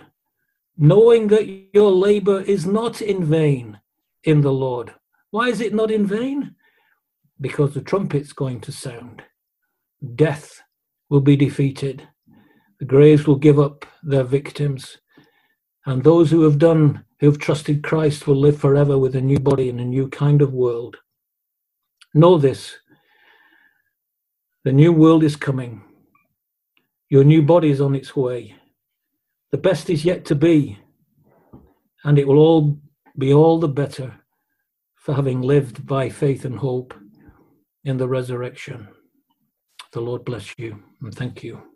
knowing 0.76 1.28
that 1.28 1.46
your 1.72 1.92
labor 1.92 2.40
is 2.40 2.66
not 2.66 3.00
in 3.02 3.24
vain 3.24 3.78
in 4.24 4.40
the 4.40 4.52
Lord. 4.52 4.92
Why 5.30 5.48
is 5.48 5.61
it 5.61 5.74
not 5.74 5.90
in 5.90 6.06
vain? 6.06 6.54
Because 7.40 7.74
the 7.74 7.83
trumpet's 7.83 8.33
going 8.33 8.61
to 8.62 8.72
sound. 8.72 9.22
Death 10.14 10.61
will 11.09 11.20
be 11.20 11.37
defeated. 11.37 12.06
The 12.78 12.87
graves 12.87 13.26
will 13.26 13.37
give 13.37 13.59
up 13.59 13.87
their 14.02 14.24
victims. 14.24 14.98
And 15.87 16.02
those 16.02 16.30
who 16.30 16.42
have 16.42 16.59
done, 16.59 17.04
who 17.20 17.26
have 17.26 17.38
trusted 17.38 17.83
Christ, 17.83 18.26
will 18.26 18.37
live 18.37 18.59
forever 18.59 18.98
with 18.98 19.14
a 19.14 19.20
new 19.20 19.38
body 19.38 19.68
in 19.68 19.78
a 19.78 19.85
new 19.85 20.09
kind 20.09 20.42
of 20.42 20.54
world. 20.54 20.96
Know 22.14 22.38
this 22.38 22.78
the 24.64 24.72
new 24.72 24.92
world 24.92 25.24
is 25.24 25.37
coming. 25.37 25.83
Your 27.09 27.24
new 27.24 27.42
body 27.42 27.70
is 27.70 27.80
on 27.80 27.94
its 27.94 28.14
way. 28.14 28.56
The 29.52 29.59
best 29.59 29.88
is 29.88 30.04
yet 30.04 30.24
to 30.26 30.35
be, 30.35 30.78
and 32.04 32.18
it 32.18 32.26
will 32.28 32.38
all 32.38 32.78
be 33.18 33.33
all 33.33 33.59
the 33.59 33.68
better 33.68 34.20
for 34.94 35.14
having 35.14 35.40
lived 35.40 35.87
by 35.87 36.09
faith 36.11 36.44
and 36.44 36.59
hope 36.59 36.94
in 37.85 37.96
the 37.96 38.09
resurrection. 38.09 38.88
The 39.92 40.00
Lord 40.00 40.24
bless 40.24 40.54
you 40.59 40.83
and 41.02 41.14
thank 41.14 41.42
you. 41.42 41.69